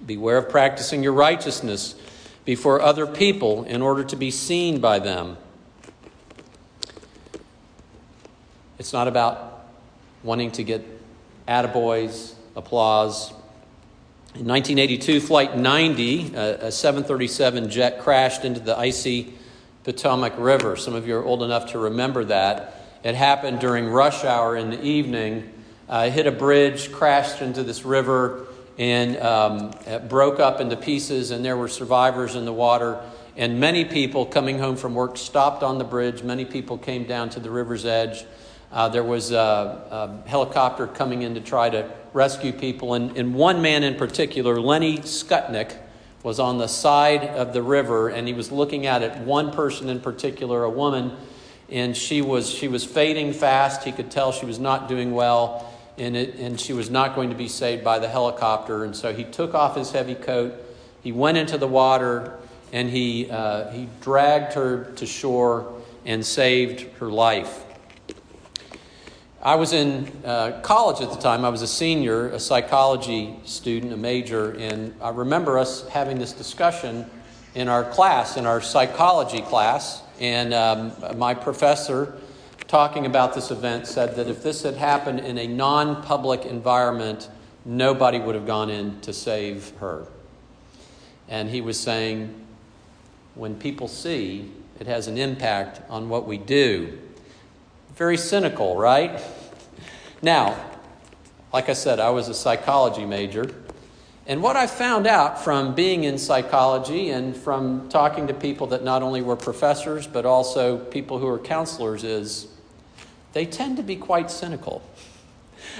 Beware 0.05 0.39
of 0.39 0.49
practicing 0.49 1.03
your 1.03 1.13
righteousness 1.13 1.95
before 2.45 2.81
other 2.81 3.07
people 3.07 3.65
in 3.65 3.81
order 3.81 4.05
to 4.05 4.17
be 4.17 4.31
seen 4.31 4.81
by 4.81 4.99
them. 4.99 5.37
It's 8.85 8.93
not 8.93 9.09
about 9.09 9.65
wanting 10.23 10.51
to 10.51 10.63
get 10.63 10.85
attaboys, 11.49 12.35
applause. 12.55 13.31
In 14.35 14.47
1982, 14.47 15.21
Flight 15.21 15.57
90, 15.57 16.35
a 16.35 16.71
737 16.71 17.71
jet 17.71 18.01
crashed 18.01 18.45
into 18.45 18.61
the 18.61 18.79
icy 18.79 19.33
Potomac 19.85 20.35
River. 20.37 20.77
Some 20.77 20.93
of 20.93 21.09
you 21.09 21.17
are 21.17 21.25
old 21.25 21.43
enough 21.43 21.73
to 21.73 21.79
remember 21.79 22.27
that. 22.27 22.75
It 23.03 23.15
happened 23.15 23.59
during 23.59 23.87
rush 23.87 24.23
hour 24.23 24.55
in 24.55 24.69
the 24.69 24.83
evening. 24.83 25.51
Uh, 25.89 26.11
hit 26.11 26.27
a 26.27 26.33
bridge, 26.33 26.93
crashed 26.93 27.41
into 27.41 27.63
this 27.63 27.87
river, 27.87 28.49
and 28.77 29.17
um, 29.17 29.73
broke 30.11 30.41
up 30.41 30.61
into 30.61 30.77
pieces, 30.77 31.31
and 31.31 31.43
there 31.43 31.57
were 31.57 31.69
survivors 31.69 32.35
in 32.35 32.45
the 32.45 32.53
water. 32.53 33.01
And 33.35 33.59
many 33.59 33.87
people 33.87 34.27
coming 34.27 34.59
home 34.59 34.77
from 34.77 34.95
work 34.95 35.17
stopped 35.17 35.63
on 35.63 35.79
the 35.79 35.85
bridge. 35.85 36.23
Many 36.23 36.45
people 36.45 36.77
came 36.77 37.05
down 37.05 37.31
to 37.31 37.41
the 37.41 37.51
river's 37.51 37.87
edge. 37.87 38.27
Uh, 38.75 38.89
there 38.89 39.05
was 39.05 39.31
a, 39.31 39.37
a, 39.37 40.29
helicopter 40.29 40.89
coming 40.89 41.23
in 41.23 41.37
to 41.37 41.41
try 41.41 41.71
to 41.71 41.89
rescue 42.13 42.53
people, 42.53 42.95
and, 42.95 43.17
and 43.17 43.33
one 43.33 43.63
man 43.63 43.85
in 43.85 43.95
particular, 43.95 44.61
Lenny 44.61 44.99
Skutnik, 44.99 45.77
was 46.25 46.41
on 46.41 46.59
the 46.59 46.67
side 46.67 47.23
of 47.23 47.53
the 47.53 47.63
river, 47.63 48.09
and 48.09 48.27
he 48.27 48.35
was 48.35 48.51
looking 48.51 48.87
at 48.87 49.01
it. 49.01 49.17
One 49.19 49.53
person 49.53 49.89
in 49.89 50.01
particular, 50.01 50.65
a 50.65 50.71
woman, 50.71 51.17
and 51.71 51.97
she 51.97 52.21
was 52.21 52.51
she 52.51 52.67
was 52.67 52.85
fading 52.85 53.33
fast. 53.33 53.85
He 53.85 53.93
could 53.93 54.11
tell 54.11 54.33
she 54.33 54.45
was 54.45 54.59
not 54.59 54.89
doing 54.89 55.15
well, 55.15 55.73
and 55.97 56.17
it, 56.17 56.35
and 56.41 56.59
she 56.59 56.73
was 56.73 56.91
not 56.91 57.15
going 57.15 57.31
to 57.31 57.37
be 57.37 57.47
saved 57.47 57.85
by 57.85 58.01
the 58.01 58.09
helicopter. 58.09 58.83
And 58.83 58.97
so 58.97 59.13
he 59.13 59.23
took 59.23 59.55
off 59.55 59.77
his 59.77 59.93
heavy 59.93 60.17
coat. 60.17 60.53
He 61.01 61.13
went 61.13 61.39
into 61.39 61.59
the 61.59 61.69
water, 61.69 62.41
and 62.73 62.91
he 62.91 63.31
uh, 63.31 63.71
he 63.71 63.89
dragged 64.01 64.55
her 64.55 64.93
to 64.97 65.07
shore 65.07 65.81
and 66.05 66.27
saved 66.27 66.81
her 66.99 67.09
life. 67.09 67.64
I 69.45 69.57
was 69.57 69.75
in 69.75 70.11
uh, 70.25 70.59
college 70.63 71.03
at 71.03 71.11
the 71.11 71.21
time. 71.21 71.45
I 71.45 71.51
was 71.51 71.61
a 71.61 71.67
senior, 71.67 72.29
a 72.29 72.41
psychology 72.41 73.39
student, 73.45 73.93
a 73.93 73.97
major, 73.97 74.53
and 74.53 74.95
I 75.03 75.11
remember 75.11 75.59
us 75.59 75.87
having 75.89 76.19
this 76.19 76.33
discussion 76.33 77.05
in 77.55 77.69
our 77.69 77.85
class, 77.85 78.39
in 78.39 78.47
our 78.47 78.63
psychology 78.63 79.43
class. 79.43 80.03
And 80.19 80.55
um, 80.55 80.93
my 81.19 81.35
professor, 81.35 82.17
talking 82.69 83.05
about 83.05 83.35
this 83.35 83.51
event, 83.51 83.87
said 83.87 84.17
that 84.17 84.29
if 84.29 84.43
this 84.43 84.63
had 84.63 84.77
happened 84.77 85.21
in 85.21 85.37
a 85.37 85.47
non 85.47 86.03
public 86.03 86.47
environment, 86.47 87.29
nobody 87.67 88.19
would 88.19 88.35
have 88.35 88.47
gone 88.47 88.71
in 88.71 88.99
to 89.03 89.13
save 89.13 89.77
her. 89.77 90.07
And 91.29 91.51
he 91.51 91.61
was 91.61 91.79
saying, 91.79 92.35
when 93.35 93.57
people 93.57 93.89
see, 93.89 94.51
it 94.81 94.87
has 94.87 95.07
an 95.07 95.19
impact 95.19 95.83
on 95.91 96.09
what 96.09 96.27
we 96.27 96.39
do. 96.39 96.99
Very 97.97 98.17
cynical, 98.17 98.77
right? 98.77 99.23
Now, 100.21 100.57
like 101.53 101.69
I 101.69 101.75
said, 101.75 102.01
I 102.01 102.11
was 102.11 102.29
a 102.29 102.35
psychology 102.35 103.05
major. 103.05 103.55
And 104.27 104.43
what 104.43 104.57
I 104.57 104.67
found 104.67 105.07
out 105.07 105.45
from 105.45 105.75
being 105.75 106.03
in 106.03 106.19
psychology 106.19 107.11
and 107.11 107.37
from 107.37 107.89
talking 107.91 108.27
to 108.27 108.35
people 108.35 108.67
that 108.69 108.83
not 108.83 109.03
only 109.03 109.23
were 109.23 109.37
professors, 109.37 110.09
but 110.09 110.27
also 110.27 110.79
people 110.79 111.19
who 111.19 111.29
are 111.29 111.39
counselors 111.39 112.03
is 112.03 112.49
they 113.33 113.47
tend 113.47 113.77
to 113.77 113.83
be 113.83 113.97
quite 113.97 114.31
cynical. 114.31 114.83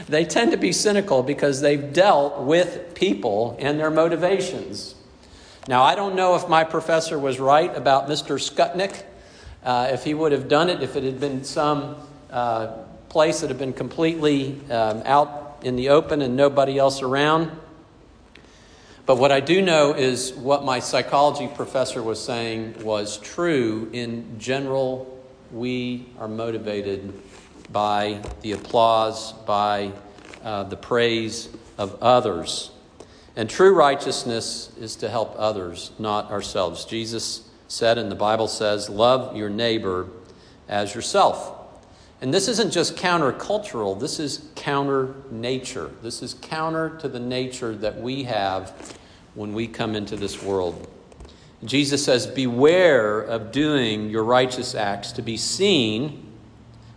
They 0.09 0.25
tend 0.25 0.53
to 0.53 0.57
be 0.57 0.73
cynical 0.73 1.23
because 1.23 1.61
they've 1.63 1.93
dealt 1.93 2.43
with 2.43 2.95
people 2.95 3.57
and 3.59 3.81
their 3.81 3.91
motivations. 3.91 4.95
Now, 5.67 5.83
I 5.83 5.95
don't 5.95 6.15
know 6.15 6.37
if 6.37 6.49
my 6.49 6.63
professor 6.63 7.19
was 7.19 7.41
right 7.41 7.75
about 7.75 8.09
Mr. 8.09 8.39
Skutnik. 8.39 9.03
Uh, 9.65 9.89
if 9.93 10.05
he 10.05 10.13
would 10.13 10.33
have 10.33 10.47
done 10.47 10.69
it, 10.69 10.83
if 10.83 10.95
it 10.95 11.03
had 11.05 11.19
been 11.19 11.43
some 11.43 11.97
uh, 12.31 12.67
place 13.09 13.41
that 13.41 13.49
had 13.49 13.59
been 13.59 13.73
completely 13.73 14.61
um, 14.71 15.03
out 15.07 15.61
in 15.63 15.77
the 15.77 15.89
open 15.89 16.21
and 16.21 16.37
nobody 16.37 16.79
else 16.79 17.01
around. 17.01 17.51
But 19.07 19.17
what 19.17 19.33
I 19.33 19.41
do 19.41 19.63
know 19.63 19.93
is 19.93 20.33
what 20.35 20.65
my 20.65 20.81
psychology 20.81 21.49
professor 21.55 22.03
was 22.03 22.23
saying 22.23 22.83
was 22.83 23.19
true. 23.19 23.89
In 23.93 24.39
general, 24.39 25.23
we 25.53 26.09
are 26.19 26.29
motivated 26.29 27.13
by 27.71 28.21
the 28.41 28.53
applause, 28.53 29.33
by 29.33 29.93
uh, 30.43 30.65
the 30.65 30.77
praise 30.77 31.49
of 31.79 32.03
others. 32.03 32.71
And 33.37 33.49
true 33.49 33.75
righteousness 33.75 34.71
is 34.79 34.97
to 34.97 35.09
help 35.09 35.35
others, 35.39 35.91
not 35.99 36.31
ourselves. 36.31 36.85
Jesus 36.85 37.44
said, 37.69 37.99
and 37.99 38.11
the 38.11 38.17
Bible 38.17 38.49
says, 38.49 38.89
love 38.89 39.37
your 39.37 39.51
neighbor 39.51 40.09
as 40.69 40.95
yourself. 40.95 41.53
And 42.21 42.33
this 42.33 42.49
isn't 42.49 42.73
just 42.73 42.97
countercultural, 42.97 43.99
this 43.99 44.19
is 44.19 44.49
counter 44.55 45.15
nature. 45.31 45.91
This 46.03 46.23
is 46.23 46.35
counter 46.35 46.97
to 47.01 47.09
the 47.09 47.21
nature 47.21 47.75
that 47.77 48.01
we 48.01 48.25
have 48.25 48.97
when 49.35 49.53
we 49.53 49.67
come 49.67 49.95
into 49.95 50.17
this 50.17 50.43
world. 50.43 50.89
Jesus 51.65 52.05
says, 52.05 52.27
Beware 52.27 53.21
of 53.21 53.53
doing 53.53 54.11
your 54.11 54.25
righteous 54.25 54.75
acts 54.75 55.13
to 55.13 55.23
be 55.23 55.37
seen 55.37 56.27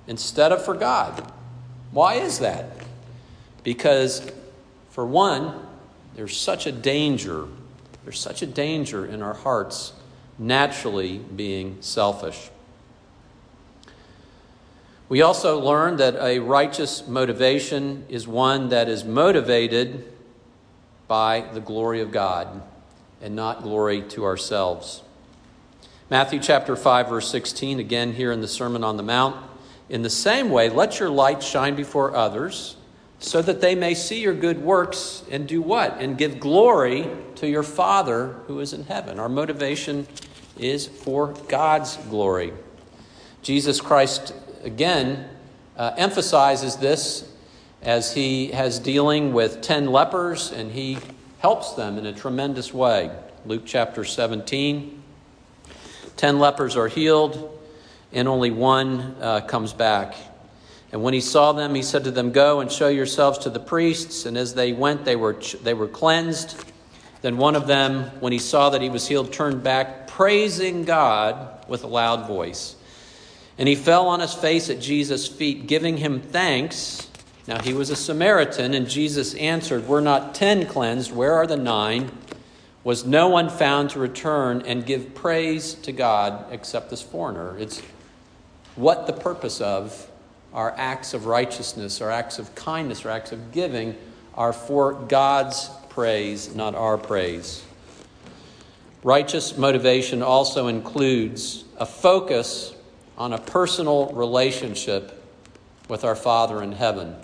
instead 0.08 0.52
of 0.52 0.64
for 0.64 0.74
God. 0.74 1.32
Why 1.92 2.16
is 2.16 2.40
that? 2.40 2.66
Because, 3.64 4.32
for 4.92 5.06
one, 5.06 5.68
there's 6.16 6.38
such 6.38 6.68
a 6.68 6.72
danger, 6.72 7.48
there's 8.04 8.20
such 8.20 8.42
a 8.42 8.48
danger 8.48 9.06
in 9.06 9.22
our 9.22 9.34
hearts 9.34 9.94
naturally 10.40 11.18
being 11.18 11.78
selfish. 11.82 12.50
We 15.10 15.22
also 15.22 15.60
learn 15.60 15.98
that 15.98 16.16
a 16.16 16.40
righteous 16.40 17.08
motivation 17.08 18.06
is 18.10 18.28
one 18.28 18.70
that 18.70 18.90
is 18.90 19.06
motivated 19.06 20.06
by 21.08 21.46
the 21.54 21.62
glory 21.62 22.02
of 22.02 22.12
God 22.12 22.62
and 23.22 23.36
not 23.36 23.64
glory 23.64 24.02
to 24.02 24.26
ourselves. 24.26 25.02
Matthew 26.10 26.40
chapter 26.40 26.78
5 26.78 27.10
verse 27.10 27.30
16 27.30 27.80
again 27.80 28.14
here 28.14 28.32
in 28.32 28.40
the 28.40 28.48
Sermon 28.48 28.82
on 28.84 28.96
the 28.96 29.04
Mount 29.04 29.36
in 29.90 30.04
the 30.04 30.10
same 30.10 30.50
way 30.50 30.70
let 30.70 31.02
your 31.02 31.10
light 31.10 31.44
shine 31.44 31.76
before 31.76 32.16
others 32.16 32.77
so 33.20 33.42
that 33.42 33.62
they 33.62 33.76
may 33.76 33.94
see 33.94 34.22
your 34.22 34.34
good 34.34 34.62
works 34.62 35.24
and 35.32 35.48
do 35.48 35.62
what? 35.62 35.98
And 36.00 36.18
give 36.18 36.40
glory 36.40 37.10
to 37.36 37.48
your 37.48 37.64
Father 37.64 38.36
who 38.48 38.60
is 38.60 38.74
in 38.74 38.84
heaven. 38.84 39.20
Our 39.20 39.30
motivation 39.30 40.08
is 40.58 40.88
for 40.88 41.34
God's 41.48 41.98
glory. 42.10 42.54
Jesus 43.42 43.82
Christ, 43.82 44.34
again, 44.64 45.30
uh, 45.78 45.94
emphasizes 45.98 46.78
this 46.78 47.32
as 47.82 48.14
he 48.14 48.48
has 48.50 48.80
dealing 48.80 49.34
with 49.34 49.62
10 49.62 49.88
lepers 49.88 50.52
and 50.52 50.72
he 50.72 50.98
helps 51.40 51.74
them 51.74 51.98
in 51.98 52.06
a 52.06 52.14
tremendous 52.14 52.74
way. 52.74 53.12
Luke 53.46 53.64
chapter 53.66 54.04
17. 54.04 55.04
10 56.18 56.40
lepers 56.40 56.76
are 56.76 56.88
healed, 56.88 57.60
and 58.12 58.28
only 58.28 58.50
one 58.50 59.16
uh, 59.22 59.42
comes 59.42 59.72
back. 59.72 60.16
And 60.92 61.04
when 61.04 61.14
he 61.14 61.22
saw 61.22 61.52
them, 61.52 61.76
he 61.76 61.82
said 61.82 62.06
to 62.06 62.12
them, 62.12 62.32
Go 62.32 62.60
and 62.60 62.72
show 62.72 62.88
yourselves 62.88 63.40
to 63.40 63.50
the 63.50 63.60
priests. 63.60 64.26
And 64.26 64.38
as 64.38 64.54
they 64.54 64.74
went, 64.74 65.06
they 65.06 65.16
were, 65.16 65.38
they 65.62 65.74
were 65.74 65.88
cleansed. 65.88 66.64
Then 67.22 67.38
one 67.38 67.56
of 67.56 67.68
them, 67.68 68.04
when 68.20 68.32
he 68.32 68.40
saw 68.40 68.70
that 68.70 68.82
he 68.82 68.90
was 68.90 69.08
healed, 69.08 69.34
turned 69.34 69.64
back, 69.64 70.08
praising 70.08 70.86
God 70.86 71.66
with 71.68 71.84
a 71.84 71.88
loud 71.88 72.28
voice. 72.28 72.76
And 73.58 73.68
he 73.68 73.76
fell 73.76 74.08
on 74.08 74.20
his 74.20 74.34
face 74.34 74.70
at 74.70 74.80
Jesus' 74.80 75.28
feet, 75.28 75.68
giving 75.68 75.98
him 75.98 76.22
thanks. 76.22 77.10
Now 77.48 77.62
he 77.62 77.74
was 77.74 77.90
a 77.90 77.96
Samaritan, 77.96 78.74
and 78.74 78.88
Jesus 78.88 79.34
answered, 79.36 79.88
Were 79.88 80.02
not 80.02 80.36
ten 80.36 80.68
cleansed? 80.68 81.12
Where 81.12 81.34
are 81.34 81.48
the 81.48 81.58
nine? 81.58 82.12
Was 82.84 83.06
no 83.06 83.28
one 83.28 83.50
found 83.50 83.90
to 83.92 84.00
return 84.00 84.62
and 84.66 84.86
give 84.86 85.14
praise 85.16 85.74
to 85.74 85.92
God 85.92 86.46
except 86.52 86.90
this 86.90 87.02
foreigner? 87.02 87.58
It's 87.58 87.82
what 88.76 89.08
the 89.08 89.14
purpose 89.14 89.60
of 89.60 90.07
our 90.54 90.74
acts 90.78 91.14
of 91.14 91.26
righteousness, 91.26 92.02
our 92.02 92.12
acts 92.12 92.40
of 92.40 92.54
kindness, 92.56 93.06
our 93.06 93.12
acts 93.12 93.32
of 93.32 93.52
giving 93.52 93.96
are 94.36 94.54
for 94.54 94.94
God's 94.94 95.70
praise, 95.90 96.56
not 96.56 96.76
our 96.76 96.98
praise. 96.98 97.64
Righteous 99.04 99.58
motivation 99.58 100.22
also 100.22 100.68
includes 100.68 101.64
a 101.78 101.86
focus 101.86 102.74
on 103.18 103.34
a 103.34 103.38
personal 103.38 104.14
relationship 104.14 105.24
with 105.88 106.04
our 106.04 106.16
Father 106.16 106.62
in 106.62 106.72
heaven. 106.72 107.16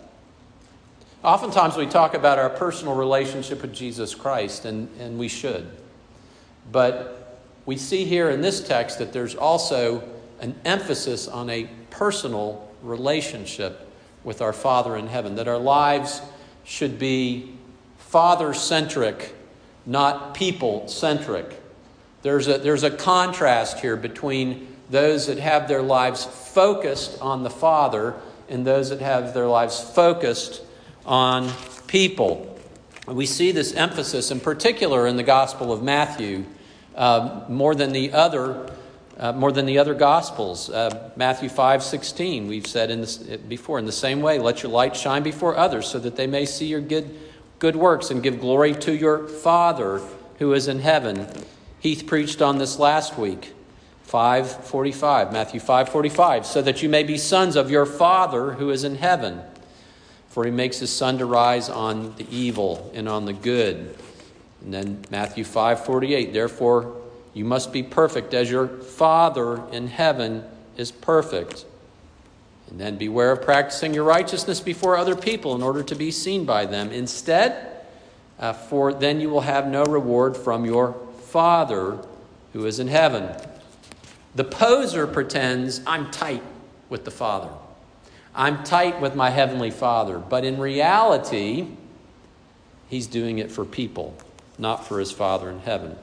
Oftentimes 1.23 1.77
we 1.77 1.86
talk 1.86 2.15
about 2.15 2.39
our 2.39 2.49
personal 2.49 2.95
relationship 2.95 3.62
with 3.62 3.73
Jesus 3.73 4.15
Christ, 4.15 4.65
and, 4.65 4.89
and 4.99 5.17
we 5.17 5.27
should. 5.27 5.69
But 6.71 7.41
we 7.65 7.77
see 7.77 8.05
here 8.05 8.29
in 8.29 8.41
this 8.41 8.65
text 8.65 8.99
that 8.99 9.13
there's 9.13 9.36
also 9.36 10.03
an 10.39 10.55
emphasis 10.65 11.27
on 11.27 11.49
a 11.49 11.69
personal 11.89 12.69
relationship 12.84 13.89
with 14.24 14.41
our 14.41 14.54
Father 14.54 14.96
in 14.96 15.08
heaven, 15.08 15.36
that 15.36 15.48
our 15.48 15.58
lives 15.58 16.22
should 16.63 17.00
be 17.00 17.54
father 17.98 18.54
centric, 18.54 19.34
not 19.86 20.34
people 20.34 20.88
centric. 20.88 21.60
There's 22.22 22.48
a, 22.48 22.58
there's 22.58 22.84
a 22.84 22.91
contrast 22.91 23.80
here 23.80 23.98
between 23.98 24.67
those 24.89 25.28
that 25.28 25.39
have 25.39 25.67
their 25.67 25.82
lives 25.82 26.24
focused 26.24 27.19
on 27.22 27.43
the 27.43 27.50
Father 27.50 28.15
and 28.48 28.65
those 28.65 28.89
that 28.89 29.02
have 29.02 29.34
their 29.34 29.48
lives 29.48 29.82
focused 29.82 30.62
on 31.06 31.52
people. 31.88 32.58
We 33.08 33.26
see 33.26 33.52
this 33.52 33.74
emphasis 33.74 34.32
in 34.32 34.39
particular 34.39 35.08
in 35.08 35.17
the 35.17 35.24
Gospel 35.24 35.74
of 35.74 35.84
Matthew 35.84 36.46
uh, 36.96 37.43
more 37.50 37.76
than 37.76 37.91
the 37.91 38.13
other 38.13 38.72
uh, 39.17 39.32
more 39.32 39.52
than 39.52 39.65
the 39.65 39.78
other 39.78 39.93
gospels. 39.93 40.69
Uh, 40.69 41.12
Matthew 41.15 41.49
5 41.49 41.84
16, 41.84 42.47
we've 42.47 42.67
said 42.67 42.89
in 42.89 43.02
this, 43.02 43.17
before, 43.17 43.80
in 43.80 43.86
the 43.86 43.91
same 43.91 44.21
way, 44.21 44.39
let 44.39 44.63
your 44.63 44.71
light 44.71 44.95
shine 44.95 45.23
before 45.23 45.56
others 45.56 45.88
so 45.88 45.99
that 45.99 46.15
they 46.15 46.28
may 46.28 46.45
see 46.45 46.65
your 46.65 46.82
good, 46.82 47.19
good 47.60 47.76
works 47.76 48.10
and 48.10 48.23
give 48.23 48.39
glory 48.39 48.73
to 48.73 48.93
your 48.93 49.28
Father 49.28 50.02
who 50.39 50.54
is 50.54 50.67
in 50.67 50.80
heaven. 50.80 51.28
Heath 51.80 52.06
preached 52.08 52.41
on 52.41 52.58
this 52.58 52.80
last 52.80 53.17
week. 53.17 53.54
545 54.04 55.34
Matthew 55.34 55.60
5:45 55.60 56.45
so 56.45 56.62
that 56.62 56.84
you 56.84 56.89
may 56.89 57.02
be 57.02 57.17
sons 57.17 57.56
of 57.56 57.71
your 57.71 57.86
father 57.86 58.52
who 58.52 58.69
is 58.69 58.84
in 58.84 58.97
heaven 58.97 59.41
for 60.28 60.45
he 60.45 60.52
makes 60.52 60.78
his 60.78 60.91
sun 60.91 61.17
to 61.17 61.26
rise 61.26 61.67
on 61.67 62.13
the 62.17 62.28
evil 62.30 62.91
and 62.93 63.10
on 63.10 63.26
the 63.26 63.34
good 63.34 63.97
and 64.62 64.71
then 64.71 65.04
Matthew 65.10 65.43
5:48 65.43 66.32
therefore 66.32 66.93
you 67.34 67.46
must 67.46 67.74
be 67.74 67.82
perfect 67.82 68.34
as 68.34 68.50
your 68.50 68.67
Father 68.67 69.63
in 69.72 69.88
heaven 69.88 70.43
is 70.78 70.91
perfect. 70.91 71.65
And 72.69 72.80
then 72.80 72.98
beware 72.98 73.32
of 73.32 73.41
practicing 73.41 73.93
your 73.93 74.04
righteousness 74.04 74.60
before 74.60 74.98
other 74.98 75.15
people 75.15 75.56
in 75.56 75.63
order 75.63 75.84
to 75.84 75.96
be 75.96 76.12
seen 76.12 76.46
by 76.46 76.65
them. 76.65 76.91
Instead, 76.91 77.86
uh, 78.39 78.54
for 78.54 78.93
then 78.93 79.19
you 79.19 79.30
will 79.30 79.41
have 79.41 79.67
no 79.67 79.84
reward 79.84 80.38
from 80.38 80.65
your 80.65 80.93
Father 81.28 82.00
who 82.54 82.65
is 82.65 82.80
in 82.80 82.88
heaven. 82.88 83.30
The 84.36 84.43
poser 84.43 85.08
pretends, 85.08 85.82
I'm 85.86 86.10
tight 86.12 86.43
with 86.89 87.06
the 87.06 87.12
Father. 87.12 87.50
I'm 88.36 88.63
tight 88.63 89.00
with 89.00 89.15
my 89.15 89.30
Heavenly 89.30 89.72
Father. 89.72 90.17
But 90.17 90.43
in 90.43 90.60
reality, 90.60 91.67
he's 92.89 93.06
doing 93.06 93.38
it 93.38 93.52
for 93.52 93.65
people, 93.65 94.17
not 94.58 94.88
for 94.88 95.00
his 95.00 95.12
Father 95.12 95.50
in 95.50 95.60
heaven. 95.60 95.96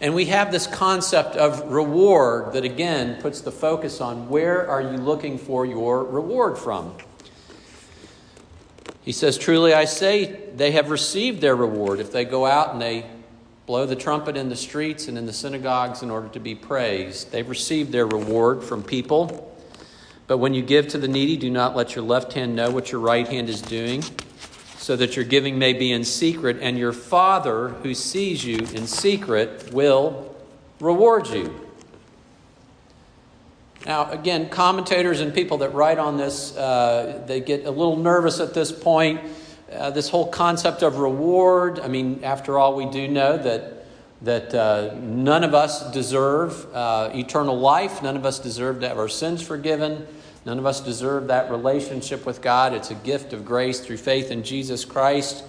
And 0.00 0.14
we 0.14 0.26
have 0.26 0.52
this 0.52 0.66
concept 0.66 1.36
of 1.36 1.70
reward 1.70 2.52
that 2.52 2.64
again 2.64 3.20
puts 3.20 3.40
the 3.40 3.50
focus 3.50 4.00
on 4.00 4.28
where 4.28 4.68
are 4.68 4.80
you 4.80 4.96
looking 4.96 5.38
for 5.38 5.66
your 5.66 6.04
reward 6.04 6.56
from? 6.56 6.94
He 9.02 9.12
says, 9.12 9.36
Truly 9.38 9.74
I 9.74 9.86
say, 9.86 10.50
they 10.54 10.72
have 10.72 10.90
received 10.90 11.40
their 11.40 11.56
reward 11.56 11.98
if 11.98 12.12
they 12.12 12.24
go 12.24 12.46
out 12.46 12.72
and 12.72 12.80
they 12.80 13.06
blow 13.66 13.86
the 13.86 13.96
trumpet 13.96 14.36
in 14.36 14.48
the 14.48 14.56
streets 14.56 15.08
and 15.08 15.18
in 15.18 15.26
the 15.26 15.32
synagogues 15.32 16.02
in 16.02 16.10
order 16.10 16.28
to 16.28 16.40
be 16.40 16.54
praised. 16.54 17.32
They've 17.32 17.48
received 17.48 17.90
their 17.90 18.06
reward 18.06 18.62
from 18.62 18.82
people. 18.82 19.44
But 20.26 20.38
when 20.38 20.54
you 20.54 20.62
give 20.62 20.88
to 20.88 20.98
the 20.98 21.08
needy, 21.08 21.36
do 21.36 21.50
not 21.50 21.74
let 21.74 21.96
your 21.96 22.04
left 22.04 22.34
hand 22.34 22.54
know 22.54 22.70
what 22.70 22.92
your 22.92 23.00
right 23.00 23.26
hand 23.26 23.48
is 23.48 23.60
doing 23.60 24.04
so 24.88 24.96
that 24.96 25.16
your 25.16 25.24
giving 25.26 25.58
may 25.58 25.74
be 25.74 25.92
in 25.92 26.02
secret, 26.02 26.56
and 26.62 26.78
your 26.78 26.94
Father 26.94 27.68
who 27.82 27.92
sees 27.92 28.42
you 28.42 28.56
in 28.56 28.86
secret 28.86 29.70
will 29.70 30.34
reward 30.80 31.28
you. 31.28 31.54
Now, 33.84 34.10
again, 34.10 34.48
commentators 34.48 35.20
and 35.20 35.34
people 35.34 35.58
that 35.58 35.74
write 35.74 35.98
on 35.98 36.16
this, 36.16 36.56
uh, 36.56 37.22
they 37.26 37.40
get 37.40 37.66
a 37.66 37.70
little 37.70 37.98
nervous 37.98 38.40
at 38.40 38.54
this 38.54 38.72
point. 38.72 39.20
Uh, 39.70 39.90
this 39.90 40.08
whole 40.08 40.30
concept 40.30 40.82
of 40.82 40.96
reward. 40.96 41.80
I 41.80 41.88
mean, 41.88 42.24
after 42.24 42.58
all, 42.58 42.74
we 42.74 42.88
do 42.88 43.08
know 43.08 43.36
that 43.36 43.84
that 44.22 44.54
uh, 44.54 44.94
none 44.94 45.44
of 45.44 45.54
us 45.54 45.92
deserve 45.92 46.66
uh, 46.74 47.10
eternal 47.12 47.58
life. 47.58 48.02
None 48.02 48.16
of 48.16 48.24
us 48.24 48.38
deserve 48.38 48.80
to 48.80 48.88
have 48.88 48.98
our 48.98 49.08
sins 49.08 49.42
forgiven. 49.42 50.06
None 50.48 50.58
of 50.58 50.64
us 50.64 50.80
deserve 50.80 51.26
that 51.26 51.50
relationship 51.50 52.24
with 52.24 52.40
God. 52.40 52.72
It's 52.72 52.90
a 52.90 52.94
gift 52.94 53.34
of 53.34 53.44
grace 53.44 53.80
through 53.80 53.98
faith 53.98 54.30
in 54.30 54.42
Jesus 54.42 54.86
Christ. 54.86 55.44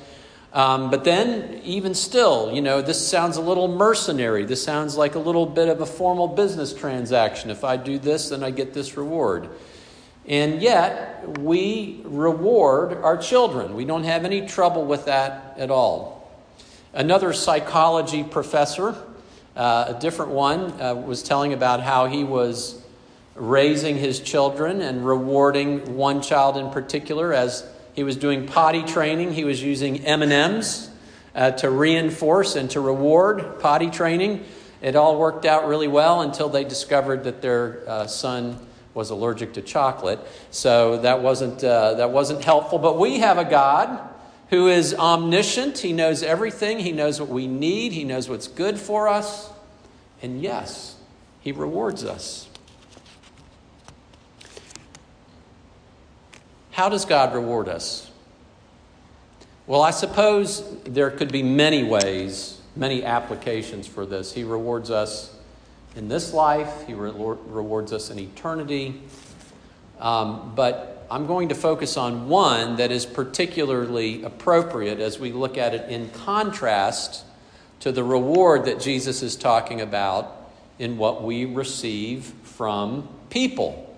Um, 0.52 0.90
but 0.90 1.06
then, 1.06 1.62
even 1.64 1.94
still, 1.94 2.52
you 2.54 2.62
know, 2.62 2.82
this 2.82 3.08
sounds 3.08 3.38
a 3.38 3.42
little 3.42 3.70
mercenary. 3.70 4.44
This 4.44 4.62
sounds 4.62 4.98
like 4.98 5.16
a 5.16 5.20
little 5.20 5.46
bit 5.46 5.70
of 5.70 5.80
a 5.80 5.86
formal 5.86 6.28
business 6.28 6.74
transaction. 6.74 7.50
If 7.50 7.64
I 7.64 7.78
do 7.78 7.98
this, 7.98 8.28
then 8.28 8.44
I 8.44 8.52
get 8.52 8.74
this 8.74 8.98
reward. 8.98 9.48
And 10.28 10.62
yet, 10.62 11.40
we 11.40 12.02
reward 12.04 12.98
our 13.02 13.16
children. 13.16 13.76
We 13.76 13.86
don't 13.86 14.04
have 14.04 14.26
any 14.26 14.48
trouble 14.48 14.84
with 14.84 15.06
that 15.06 15.56
at 15.58 15.72
all. 15.72 16.30
Another 16.94 17.32
psychology 17.32 18.26
professor, 18.26 18.98
uh, 19.56 19.94
a 19.96 19.98
different 20.02 20.32
one, 20.32 20.82
uh, 20.82 20.94
was 20.94 21.24
telling 21.24 21.54
about 21.54 21.80
how 21.80 22.08
he 22.08 22.26
was 22.26 22.84
raising 23.39 23.97
his 23.97 24.19
children 24.19 24.82
and 24.82 25.06
rewarding 25.06 25.95
one 25.95 26.21
child 26.21 26.58
in 26.58 26.69
particular 26.69 27.34
as 27.34 27.65
he 27.93 28.04
was 28.04 28.15
doing 28.15 28.45
potty 28.45 28.84
training. 28.84 29.34
He 29.34 29.43
was 29.43 29.63
using 29.63 30.06
M&Ms 30.06 30.89
uh, 31.34 31.52
to 31.52 31.69
reinforce 31.69 32.56
and 32.56 32.69
to 32.71 32.80
reward 32.80 33.60
potty 33.60 33.89
training. 33.89 34.45
It 34.82 34.95
all 34.95 35.17
worked 35.17 35.45
out 35.45 35.67
really 35.67 35.88
well 35.88 36.21
until 36.21 36.49
they 36.49 36.63
discovered 36.63 37.23
that 37.23 37.41
their 37.41 37.84
uh, 37.88 38.08
son 38.08 38.60
was 38.93 39.10
allergic 39.10 39.54
to 39.54 39.62
chocolate. 39.62 40.19
So 40.52 40.97
that 40.97 41.21
wasn't, 41.21 41.63
uh, 41.63 41.95
that 41.95 42.12
wasn't 42.12 42.43
helpful. 42.43 42.80
But 42.80 42.97
we 42.99 43.19
have 43.19 43.38
a 43.38 43.45
God 43.45 43.99
who 44.49 44.67
is 44.67 44.93
omniscient. 44.93 45.78
He 45.78 45.93
knows 45.93 46.23
everything. 46.23 46.80
He 46.80 46.91
knows 46.91 47.19
what 47.19 47.30
we 47.30 47.47
need. 47.47 47.93
He 47.93 48.04
knows 48.04 48.28
what's 48.28 48.47
good 48.47 48.80
for 48.80 49.08
us. 49.08 49.49
And 50.21 50.41
yes, 50.41 50.97
He 51.39 51.52
rewards 51.52 52.04
us. 52.04 52.49
How 56.80 56.88
does 56.88 57.04
God 57.04 57.34
reward 57.34 57.68
us? 57.68 58.10
Well, 59.68 59.82
I 59.82 59.92
suppose 59.92 60.63
there 60.86 61.12
could 61.12 61.30
be 61.30 61.44
many 61.44 61.84
ways, 61.84 62.62
many 62.74 63.04
applications 63.04 63.86
for 63.86 64.06
this. 64.06 64.32
He 64.32 64.46
rewards 64.46 64.89
us 64.89 65.36
in 65.98 66.08
this 66.08 66.34
life, 66.34 66.88
He 66.88 66.94
re- 66.94 67.12
rewards 67.12 67.92
us 67.92 68.12
in 68.12 68.18
eternity. 68.18 69.02
Um, 70.00 70.54
but 70.56 71.06
I'm 71.12 71.28
going 71.28 71.50
to 71.50 71.56
focus 71.56 71.98
on 71.98 72.30
one 72.30 72.78
that 72.78 72.92
is 72.92 73.06
particularly 73.06 74.24
appropriate 74.24 75.02
as 75.02 75.20
we 75.20 75.34
look 75.34 75.58
at 75.58 75.76
it 75.76 75.89
in 75.89 76.10
contrast 76.12 77.26
to 77.82 77.92
the 77.92 78.06
reward 78.06 78.63
that 78.63 78.80
Jesus 78.80 79.22
is 79.22 79.36
talking 79.36 79.82
about 79.82 80.50
in 80.80 80.98
what 80.98 81.24
we 81.24 81.44
receive 81.44 82.24
from 82.44 83.10
people. 83.30 83.88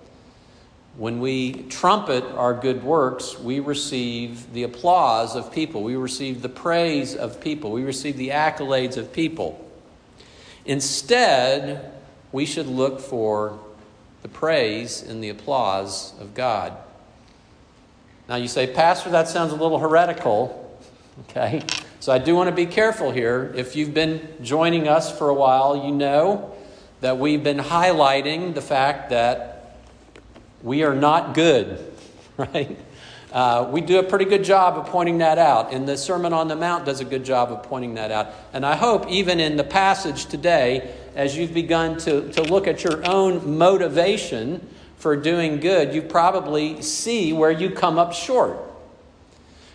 When 0.98 1.20
we 1.20 1.64
trumpet 1.64 2.24
our 2.24 2.54
good 2.54 2.84
works, 2.84 3.40
we 3.40 3.60
receive 3.60 4.52
the 4.54 4.64
applause 4.64 5.36
of 5.36 5.52
people. 5.52 5.84
We 5.84 5.96
receive 5.96 6.42
the 6.42 6.50
praise 6.50 7.16
of 7.16 7.40
people. 7.40 7.72
We 7.72 7.84
receive 7.84 8.18
the 8.18 8.30
accolades 8.30 8.98
of 8.98 9.14
people. 9.14 9.66
Instead, 10.66 11.92
we 12.32 12.46
should 12.46 12.68
look 12.68 13.00
for 13.00 13.60
the 14.22 14.28
praise 14.28 15.02
and 15.02 15.24
the 15.24 15.30
applause 15.30 16.14
of 16.20 16.34
God. 16.34 16.74
Now, 18.28 18.36
you 18.36 18.48
say, 18.48 18.68
Pastor, 18.68 19.10
that 19.12 19.28
sounds 19.28 19.52
a 19.52 19.56
little 19.56 19.80
heretical. 19.80 20.80
Okay? 21.30 21.64
So 22.00 22.12
I 22.12 22.18
do 22.18 22.36
want 22.36 22.50
to 22.50 22.56
be 22.56 22.66
careful 22.66 23.12
here. 23.12 23.52
If 23.56 23.76
you've 23.76 23.94
been 23.94 24.28
joining 24.42 24.88
us 24.88 25.18
for 25.18 25.30
a 25.30 25.34
while, 25.34 25.86
you 25.86 25.92
know 25.92 26.56
that 27.02 27.18
we've 27.18 27.44
been 27.44 27.58
highlighting 27.58 28.54
the 28.54 28.62
fact 28.62 29.10
that 29.10 29.51
we 30.64 30.84
are 30.84 30.96
not 30.96 31.34
good, 31.34 31.94
right? 32.38 32.78
Uh, 33.32 33.70
we 33.72 33.80
do 33.80 34.00
a 34.00 34.04
pretty 34.04 34.26
good 34.26 34.44
job 34.44 34.78
of 34.78 34.88
pointing 34.88 35.20
that 35.20 35.38
out, 35.38 35.72
and 35.72 35.88
the 35.88 35.96
Sermon 35.96 36.34
on 36.34 36.50
the 36.50 36.56
Mount 36.56 36.86
does 36.86 37.00
a 37.00 37.06
good 37.06 37.24
job 37.24 37.50
of 37.52 37.64
pointing 37.64 37.94
that 37.96 38.12
out. 38.12 38.28
And 38.52 38.66
I 38.66 38.76
hope, 38.76 39.08
even 39.08 39.40
in 39.40 39.56
the 39.56 39.64
passage 39.64 40.26
today, 40.26 40.94
as 41.16 41.38
you've 41.38 41.54
begun 41.54 41.98
to, 42.00 42.30
to 42.34 42.44
look 42.44 42.68
at 42.68 42.84
your 42.84 43.08
own 43.10 43.58
motivation 43.58 44.68
for 44.98 45.16
doing 45.16 45.62
good, 45.62 45.96
you 45.96 46.02
probably 46.02 46.82
see 46.82 47.32
where 47.32 47.52
you 47.52 47.70
come 47.70 47.98
up 47.98 48.14
short. 48.14 48.58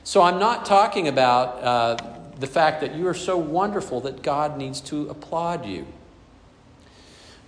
So 0.04 0.20
I'm 0.22 0.38
not 0.38 0.66
talking 0.66 1.08
about 1.08 1.62
uh, 1.62 1.96
the 2.38 2.46
fact 2.46 2.82
that 2.82 2.94
you 2.94 3.08
are 3.08 3.14
so 3.14 3.36
wonderful 3.36 4.02
that 4.02 4.22
God 4.22 4.58
needs 4.58 4.80
to 4.82 5.08
applaud 5.08 5.64
you. 5.64 5.86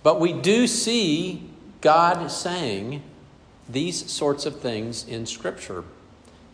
But 0.01 0.19
we 0.19 0.33
do 0.33 0.65
see 0.65 1.49
God 1.81 2.29
saying, 2.31 3.03
these 3.69 4.11
sorts 4.11 4.45
of 4.45 4.59
things 4.59 5.07
in 5.07 5.25
Scripture 5.25 5.83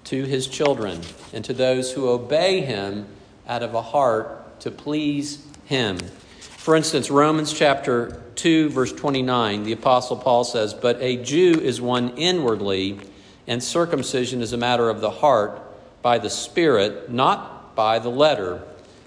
to 0.05 0.23
his 0.23 0.47
children 0.47 1.01
and 1.33 1.43
to 1.45 1.53
those 1.53 1.93
who 1.93 2.09
obey 2.09 2.61
him 2.61 3.07
out 3.47 3.63
of 3.63 3.73
a 3.73 3.81
heart 3.81 4.59
to 4.61 4.71
please 4.71 5.45
him. 5.65 5.97
For 6.39 6.75
instance, 6.75 7.09
Romans 7.09 7.53
chapter 7.53 8.21
2, 8.35 8.69
verse 8.69 8.91
29, 8.91 9.63
the 9.63 9.71
Apostle 9.71 10.17
Paul 10.17 10.43
says, 10.43 10.73
But 10.73 11.01
a 11.01 11.17
Jew 11.17 11.53
is 11.53 11.79
one 11.79 12.17
inwardly, 12.17 12.99
and 13.47 13.63
circumcision 13.63 14.41
is 14.41 14.53
a 14.53 14.57
matter 14.57 14.89
of 14.89 15.01
the 15.01 15.11
heart 15.11 15.61
by 16.01 16.17
the 16.17 16.29
Spirit, 16.29 17.09
not 17.09 17.75
by 17.75 17.99
the 17.99 18.09
letter. 18.09 18.63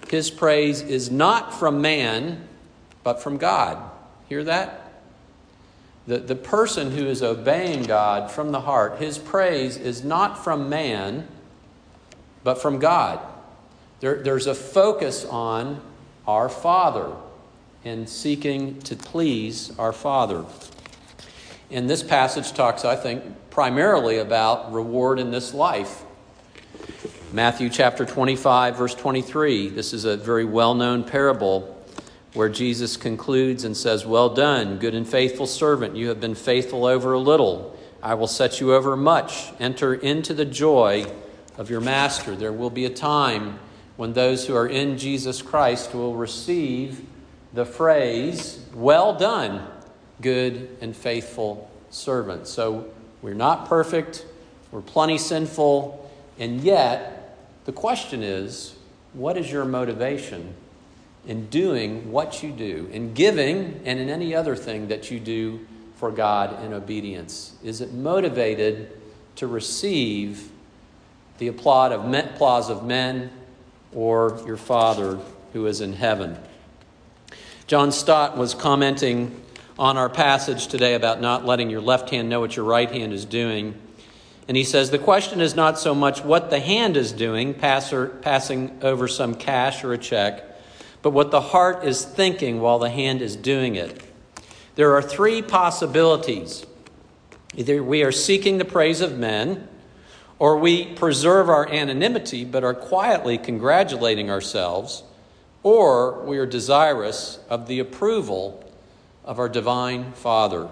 His 0.09 0.31
praise 0.31 0.81
is 0.81 1.11
not 1.11 1.55
from 1.55 1.81
man, 1.83 2.49
but 3.03 3.23
from 3.23 3.37
God. 3.37 3.79
Hear 4.29 4.45
that? 4.45 4.88
The, 6.09 6.17
the 6.17 6.35
person 6.35 6.91
who 6.91 7.05
is 7.05 7.23
obeying 7.23 7.83
God 7.83 8.31
from 8.31 8.51
the 8.51 8.63
heart, 8.63 8.99
his 8.99 9.19
praise 9.19 9.77
is 9.77 10.03
not 10.03 10.43
from 10.43 10.71
man, 10.71 11.29
but 12.43 12.63
from 12.63 12.79
God. 12.79 13.21
There, 14.01 14.23
there's 14.23 14.47
a 14.47 14.55
focus 14.55 15.27
on 15.27 15.83
our 16.27 16.49
Father 16.49 17.13
and 17.85 18.09
seeking 18.09 18.81
to 18.83 18.97
please 18.97 19.79
our 19.79 19.93
Father. 19.93 20.47
And 21.71 21.91
this 21.91 22.03
passage 22.03 22.55
talks, 22.55 22.87
I 22.87 22.97
think, 22.97 23.23
primarily 23.51 24.17
about 24.17 24.73
reward 24.73 25.19
in 25.19 25.31
this 25.31 25.53
life. 25.53 26.05
Matthew 27.35 27.69
chapter 27.69 28.07
25, 28.07 28.77
verse 28.79 28.95
23. 28.95 29.69
This 29.69 29.93
is 29.93 30.07
a 30.07 30.17
very 30.17 30.47
well 30.47 30.75
known 30.75 31.05
parable 31.05 31.78
where 32.35 32.49
Jesus 32.49 32.97
concludes 32.97 33.65
and 33.65 33.77
says, 33.77 34.05
Well 34.05 34.29
done, 34.29 34.79
good 34.79 34.95
and 34.95 35.09
faithful 35.09 35.47
servant. 35.47 35.97
You 35.97 36.09
have 36.09 36.21
been 36.21 36.35
faithful 36.35 36.85
over 36.85 37.13
a 37.13 37.19
little. 37.19 37.77
I 38.03 38.15
will 38.15 38.27
set 38.27 38.61
you 38.61 38.75
over 38.75 38.97
much. 38.97 39.51
Enter 39.59 39.95
into 39.95 40.35
the 40.35 40.45
joy 40.45 41.07
of 41.57 41.71
your 41.71 41.81
master. 41.81 42.37
There 42.37 42.53
will 42.53 42.71
be 42.71 42.85
a 42.85 42.91
time 42.91 43.59
when 43.97 44.13
those 44.13 44.47
who 44.47 44.55
are 44.55 44.69
in 44.69 44.99
Jesus 44.99 45.43
Christ 45.43 45.95
will 45.95 46.15
receive 46.15 47.05
the 47.53 47.65
phrase, 47.65 48.65
Well 48.75 49.15
done, 49.15 49.67
good 50.21 50.77
and 50.81 50.95
faithful 50.95 51.71
servant. 51.91 52.47
So 52.47 52.91
we're 53.23 53.35
not 53.35 53.69
perfect, 53.69 54.25
we're 54.71 54.83
plenty 54.83 55.19
sinful, 55.19 56.11
and 56.39 56.61
yet 56.61 57.37
the 57.65 57.73
question 57.73 58.23
is, 58.23 58.77
what 59.13 59.37
is 59.37 59.51
your 59.51 59.65
motivation 59.65 60.55
in 61.29 61.47
doing 61.49 62.11
what 62.11 62.43
you 62.43 62.51
do, 62.51 62.89
in 62.91 63.13
giving, 63.13 63.83
and 63.85 64.01
in 64.01 64.09
any 64.09 64.35
other 64.35 64.57
thing 64.57 64.89
that 64.89 65.11
you 65.11 65.21
do 65.21 65.65
for 65.97 66.11
God 66.11 66.65
in 66.65 66.73
obedience? 66.73 67.55
Is 67.63 67.83
it 67.83 67.93
motivated 67.93 68.99
to 69.37 69.47
receive 69.47 70.51
the 71.37 71.49
applause 71.49 71.93
of 71.93 72.07
men, 72.07 72.29
applause 72.29 72.71
of 72.71 72.85
men 72.85 73.31
or 73.93 74.43
your 74.47 74.57
Father 74.57 75.21
who 75.53 75.67
is 75.67 75.83
in 75.83 75.93
heaven? 75.93 76.39
John 77.67 77.93
Stott 77.93 78.39
was 78.39 78.55
commenting 78.55 79.39
on 79.79 79.99
our 79.99 80.09
passage 80.09 80.69
today 80.69 80.95
about 80.95 81.21
not 81.21 81.45
letting 81.45 81.69
your 81.69 81.83
left 81.83 82.09
hand 82.09 82.31
know 82.31 82.41
what 82.41 82.57
your 82.57 82.65
right 82.65 82.91
hand 82.91 83.13
is 83.13 83.27
doing. 83.27 83.75
And 84.49 84.57
he 84.57 84.65
says 84.65 84.91
the 84.91 84.99
question 84.99 85.43
is 85.43 85.55
not 85.55 85.79
so 85.79 85.95
much 85.95 86.25
what 86.25 86.49
the 86.49 86.59
hand 86.59 86.97
is 86.97 87.13
doing, 87.13 87.53
passer, 87.53 88.07
passing 88.07 88.79
over 88.81 89.07
some 89.07 89.35
cash 89.35 89.85
or 89.85 89.93
a 89.93 89.99
check, 89.99 90.48
but 91.03 91.11
what 91.11 91.31
the 91.31 91.41
heart 91.41 91.85
is 91.85 92.05
thinking 92.05 92.61
while 92.61 92.79
the 92.79 92.91
hand 92.91 93.23
is 93.23 93.37
doing 93.37 93.77
it. 93.77 94.03
There 94.75 94.95
are 94.95 95.03
three 95.03 95.43
possibilities 95.43 96.65
either 97.55 97.83
we 97.83 98.05
are 98.05 98.13
seeking 98.13 98.59
the 98.59 98.65
praise 98.65 99.01
of 99.01 99.19
men, 99.19 99.67
or 100.39 100.57
we 100.57 100.85
preserve 100.95 101.49
our 101.49 101.69
anonymity 101.69 102.45
but 102.45 102.63
are 102.63 102.75
quietly 102.75 103.39
congratulating 103.39 104.31
ourselves, 104.31 105.03
or 105.63 106.25
we 106.25 106.39
are 106.39 106.47
desirous 106.47 107.41
of 107.49 107.67
the 107.67 107.81
approval 107.81 108.65
of 109.25 109.39
our 109.39 109.49
divine 109.49 110.13
Father. 110.13 110.69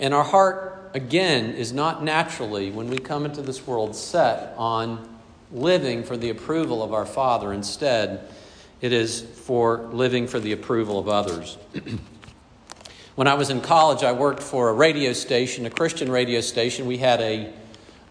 And 0.00 0.14
our 0.14 0.24
heart, 0.24 0.90
again, 0.94 1.50
is 1.50 1.72
not 1.72 2.02
naturally, 2.02 2.70
when 2.70 2.88
we 2.88 2.98
come 2.98 3.24
into 3.24 3.42
this 3.42 3.66
world, 3.66 3.96
set 3.96 4.54
on 4.56 5.17
living 5.52 6.02
for 6.02 6.16
the 6.16 6.30
approval 6.30 6.82
of 6.82 6.92
our 6.92 7.06
Father. 7.06 7.52
Instead, 7.52 8.28
it 8.80 8.92
is 8.92 9.20
for 9.20 9.88
living 9.92 10.26
for 10.26 10.40
the 10.40 10.52
approval 10.52 10.98
of 10.98 11.08
others. 11.08 11.58
When 13.18 13.26
I 13.26 13.34
was 13.34 13.50
in 13.50 13.60
college, 13.60 14.04
I 14.04 14.12
worked 14.12 14.44
for 14.44 14.68
a 14.68 14.72
radio 14.72 15.12
station, 15.12 15.66
a 15.66 15.70
Christian 15.70 16.08
radio 16.08 16.40
station. 16.40 16.86
We 16.86 16.98
had 16.98 17.20
a, 17.20 17.52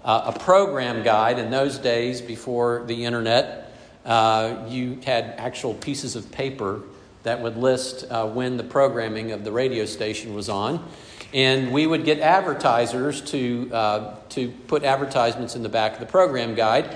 uh, 0.03 0.33
a 0.35 0.37
program 0.37 1.01
guide. 1.01 1.39
In 1.39 1.49
those 1.49 1.77
days, 1.77 2.19
before 2.19 2.83
the 2.87 3.05
internet, 3.05 3.73
uh, 4.03 4.65
you 4.67 4.99
had 5.05 5.35
actual 5.37 5.75
pieces 5.75 6.17
of 6.17 6.29
paper 6.33 6.81
that 7.23 7.41
would 7.41 7.55
list 7.55 8.05
uh, 8.11 8.27
when 8.27 8.57
the 8.57 8.65
programming 8.65 9.31
of 9.31 9.45
the 9.45 9.51
radio 9.53 9.85
station 9.85 10.33
was 10.33 10.49
on. 10.49 10.85
And 11.33 11.71
we 11.71 11.87
would 11.87 12.03
get 12.03 12.19
advertisers 12.19 13.21
to, 13.31 13.69
uh, 13.71 14.15
to 14.31 14.49
put 14.67 14.83
advertisements 14.83 15.55
in 15.55 15.63
the 15.63 15.69
back 15.69 15.93
of 15.93 15.99
the 16.01 16.05
program 16.05 16.53
guide. 16.53 16.93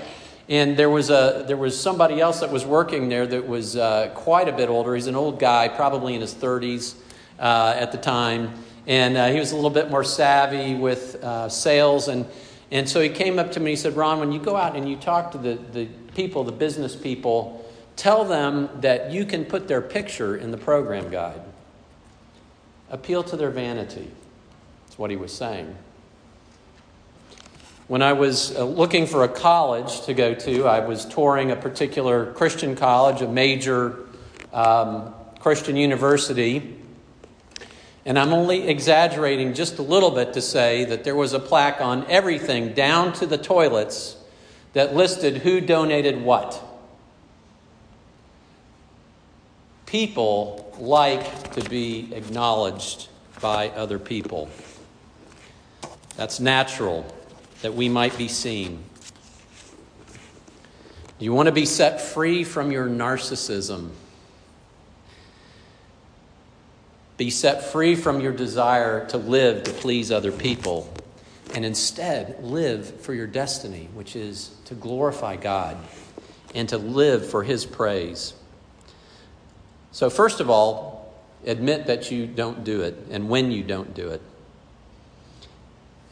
And 0.48 0.76
there 0.76 0.90
was, 0.90 1.10
a, 1.10 1.44
there 1.46 1.56
was 1.56 1.78
somebody 1.78 2.20
else 2.20 2.40
that 2.40 2.50
was 2.50 2.66
working 2.66 3.08
there 3.08 3.26
that 3.26 3.46
was 3.46 3.76
uh, 3.76 4.10
quite 4.14 4.48
a 4.48 4.52
bit 4.52 4.68
older. 4.68 4.94
He's 4.94 5.06
an 5.06 5.14
old 5.14 5.38
guy, 5.38 5.68
probably 5.68 6.14
in 6.14 6.20
his 6.20 6.34
30s 6.34 6.96
uh, 7.38 7.74
at 7.76 7.92
the 7.92 7.98
time. 7.98 8.52
And 8.86 9.16
uh, 9.16 9.28
he 9.28 9.38
was 9.38 9.52
a 9.52 9.54
little 9.54 9.70
bit 9.70 9.90
more 9.90 10.02
savvy 10.02 10.74
with 10.74 11.22
uh, 11.22 11.48
sales. 11.48 12.08
And, 12.08 12.26
and 12.70 12.88
so 12.88 13.00
he 13.00 13.08
came 13.08 13.38
up 13.38 13.52
to 13.52 13.60
me 13.60 13.64
and 13.64 13.68
he 13.70 13.76
said, 13.76 13.96
Ron, 13.96 14.18
when 14.18 14.32
you 14.32 14.40
go 14.40 14.56
out 14.56 14.74
and 14.76 14.88
you 14.88 14.96
talk 14.96 15.32
to 15.32 15.38
the, 15.38 15.54
the 15.72 15.86
people, 16.14 16.42
the 16.42 16.52
business 16.52 16.96
people, 16.96 17.64
tell 17.94 18.24
them 18.24 18.68
that 18.80 19.12
you 19.12 19.24
can 19.24 19.44
put 19.44 19.68
their 19.68 19.80
picture 19.80 20.36
in 20.36 20.50
the 20.50 20.58
program 20.58 21.10
guide. 21.10 21.40
Appeal 22.90 23.22
to 23.24 23.36
their 23.36 23.50
vanity. 23.50 24.10
That's 24.84 24.98
what 24.98 25.10
he 25.10 25.16
was 25.16 25.32
saying. 25.32 25.76
When 27.92 28.00
I 28.00 28.14
was 28.14 28.56
uh, 28.56 28.64
looking 28.64 29.04
for 29.04 29.22
a 29.22 29.28
college 29.28 30.06
to 30.06 30.14
go 30.14 30.32
to, 30.32 30.66
I 30.66 30.80
was 30.80 31.04
touring 31.04 31.50
a 31.50 31.56
particular 31.56 32.32
Christian 32.32 32.74
college, 32.74 33.20
a 33.20 33.28
major 33.28 34.06
um, 34.50 35.12
Christian 35.40 35.76
university. 35.76 36.78
And 38.06 38.18
I'm 38.18 38.32
only 38.32 38.66
exaggerating 38.66 39.52
just 39.52 39.78
a 39.78 39.82
little 39.82 40.10
bit 40.10 40.32
to 40.32 40.40
say 40.40 40.86
that 40.86 41.04
there 41.04 41.14
was 41.14 41.34
a 41.34 41.38
plaque 41.38 41.82
on 41.82 42.06
everything, 42.06 42.72
down 42.72 43.12
to 43.12 43.26
the 43.26 43.36
toilets, 43.36 44.16
that 44.72 44.94
listed 44.94 45.36
who 45.42 45.60
donated 45.60 46.22
what. 46.22 46.64
People 49.84 50.74
like 50.78 51.52
to 51.52 51.68
be 51.68 52.08
acknowledged 52.14 53.08
by 53.42 53.68
other 53.68 53.98
people. 53.98 54.48
That's 56.16 56.40
natural 56.40 57.04
that 57.62 57.74
we 57.74 57.88
might 57.88 58.16
be 58.18 58.28
seen. 58.28 58.82
Do 61.18 61.24
you 61.24 61.32
want 61.32 61.46
to 61.46 61.52
be 61.52 61.66
set 61.66 62.00
free 62.00 62.44
from 62.44 62.70
your 62.72 62.88
narcissism? 62.88 63.90
Be 67.16 67.30
set 67.30 67.70
free 67.70 67.94
from 67.94 68.20
your 68.20 68.32
desire 68.32 69.06
to 69.06 69.16
live 69.16 69.62
to 69.64 69.70
please 69.70 70.10
other 70.10 70.32
people 70.32 70.92
and 71.54 71.64
instead 71.64 72.42
live 72.42 73.00
for 73.00 73.14
your 73.14 73.28
destiny, 73.28 73.88
which 73.94 74.16
is 74.16 74.50
to 74.64 74.74
glorify 74.74 75.36
God 75.36 75.76
and 76.54 76.68
to 76.70 76.78
live 76.78 77.30
for 77.30 77.44
His 77.44 77.64
praise. 77.64 78.34
So, 79.92 80.10
first 80.10 80.40
of 80.40 80.50
all, 80.50 81.14
admit 81.46 81.86
that 81.86 82.10
you 82.10 82.26
don't 82.26 82.64
do 82.64 82.80
it 82.80 82.96
and 83.10 83.28
when 83.28 83.52
you 83.52 83.62
don't 83.62 83.94
do 83.94 84.08
it. 84.08 84.22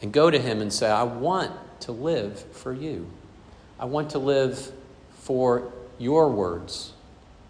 And 0.01 0.11
go 0.11 0.31
to 0.31 0.39
Him 0.39 0.61
and 0.61 0.71
say, 0.71 0.89
I 0.89 1.03
want 1.03 1.51
to 1.81 1.91
live 1.91 2.39
for 2.53 2.73
you. 2.73 3.09
I 3.79 3.85
want 3.85 4.11
to 4.11 4.19
live 4.19 4.71
for 5.19 5.71
your 5.97 6.29
words, 6.29 6.93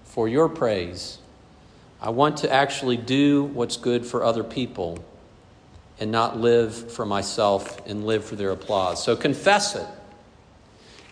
for 0.03 0.27
your 0.27 0.49
praise 0.49 1.19
I 2.01 2.09
want 2.09 2.37
to 2.37 2.51
actually 2.51 2.97
do 2.97 3.43
what's 3.43 3.77
good 3.77 4.05
for 4.05 4.23
other 4.23 4.43
people 4.43 5.05
and 5.99 6.11
not 6.11 6.39
live 6.39 6.91
for 6.91 7.05
myself 7.05 7.79
and 7.87 8.07
live 8.07 8.25
for 8.25 8.35
their 8.35 8.49
applause. 8.49 9.03
So 9.03 9.15
confess 9.15 9.75
it 9.75 9.85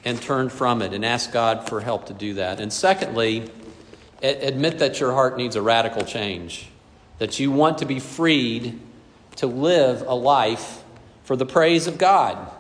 and 0.04 0.19
turn 0.19 0.49
from 0.49 0.82
it 0.82 0.93
and 0.93 1.06
ask 1.06 1.32
God 1.32 1.69
for 1.69 1.80
help 1.80 2.08
to 2.08 2.13
do 2.13 2.36
that. 2.36 2.60
And 2.60 2.73
secondly, 2.73 3.52
admit 4.23 4.80
that 4.80 4.99
your 4.99 5.13
heart 5.13 5.38
needs 5.38 5.56
a 5.56 5.62
radical 5.62 6.04
change, 6.04 6.69
that 7.19 7.39
you 7.39 7.52
want 7.52 7.78
to 7.80 7.86
be 7.86 7.99
freed 7.99 8.80
to 9.36 9.45
live 9.45 10.02
a 10.02 10.15
life 10.15 10.84
for 11.30 11.36
the 11.36 11.46
praise 11.46 11.86
of 11.86 12.00
God. 12.00 12.52